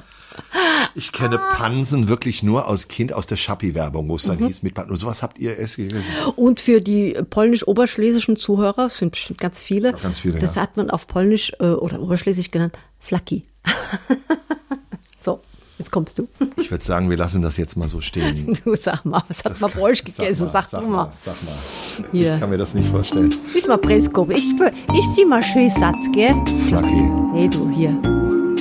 Ich 0.94 1.12
kenne 1.12 1.38
Pansen 1.38 2.08
wirklich 2.08 2.42
nur 2.42 2.68
aus 2.68 2.86
Kind 2.86 3.12
aus 3.12 3.26
der 3.26 3.36
Schappi-Werbung, 3.36 4.08
wo 4.08 4.16
es 4.16 4.22
dann 4.22 4.38
hieß 4.38 4.62
mit 4.62 4.74
Pansen. 4.74 4.92
Und 4.92 4.98
sowas 4.98 5.22
habt 5.22 5.38
ihr 5.38 5.58
erst 5.58 5.76
gegessen? 5.76 6.04
Und 6.36 6.60
für 6.60 6.80
die 6.80 7.18
polnisch-oberschlesischen 7.28 8.36
Zuhörer, 8.36 8.86
es 8.86 8.98
sind 8.98 9.10
bestimmt 9.10 9.40
ganz 9.40 9.64
viele, 9.64 9.92
ganz 9.94 10.20
viele, 10.20 10.38
das 10.38 10.54
ja. 10.54 10.62
hat 10.62 10.76
man 10.76 10.90
auf 10.90 11.06
Polnisch 11.08 11.52
äh, 11.58 11.64
oder 11.64 12.00
Oberschlesisch 12.00 12.50
genannt, 12.52 12.78
Flaki. 13.02 13.44
so. 15.18 15.40
Jetzt 15.78 15.90
kommst 15.90 16.18
du. 16.18 16.28
Ich 16.56 16.70
würde 16.70 16.84
sagen, 16.84 17.10
wir 17.10 17.16
lassen 17.16 17.42
das 17.42 17.56
jetzt 17.56 17.76
mal 17.76 17.88
so 17.88 18.00
stehen. 18.00 18.56
Du 18.64 18.76
sag 18.76 19.04
mal, 19.04 19.22
was 19.28 19.44
hat 19.44 19.60
man 19.60 19.70
Bräuch 19.72 20.04
gegessen? 20.04 20.48
Sag, 20.52 20.66
sag 20.66 20.80
du 20.80 20.86
mal, 20.86 21.06
mal. 21.06 21.12
sag 21.12 21.34
mal. 21.42 22.08
Hier. 22.12 22.34
Ich 22.34 22.40
kann 22.40 22.50
mir 22.50 22.58
das 22.58 22.74
nicht 22.74 22.88
vorstellen. 22.88 23.34
Iss 23.54 23.66
mal 23.66 23.78
Pressgruppe. 23.78 24.34
Ich, 24.34 24.48
ich 24.96 25.06
sie 25.14 25.24
mal 25.24 25.42
schön 25.42 25.68
satt, 25.68 25.96
gell? 26.12 26.34
Flacki. 26.68 27.10
Nee, 27.32 27.48
du, 27.48 27.68
hier. 27.70 27.90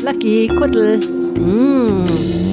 Lucky, 0.03 0.47
Kuttel. 0.47 0.99
Mm. 1.37 2.50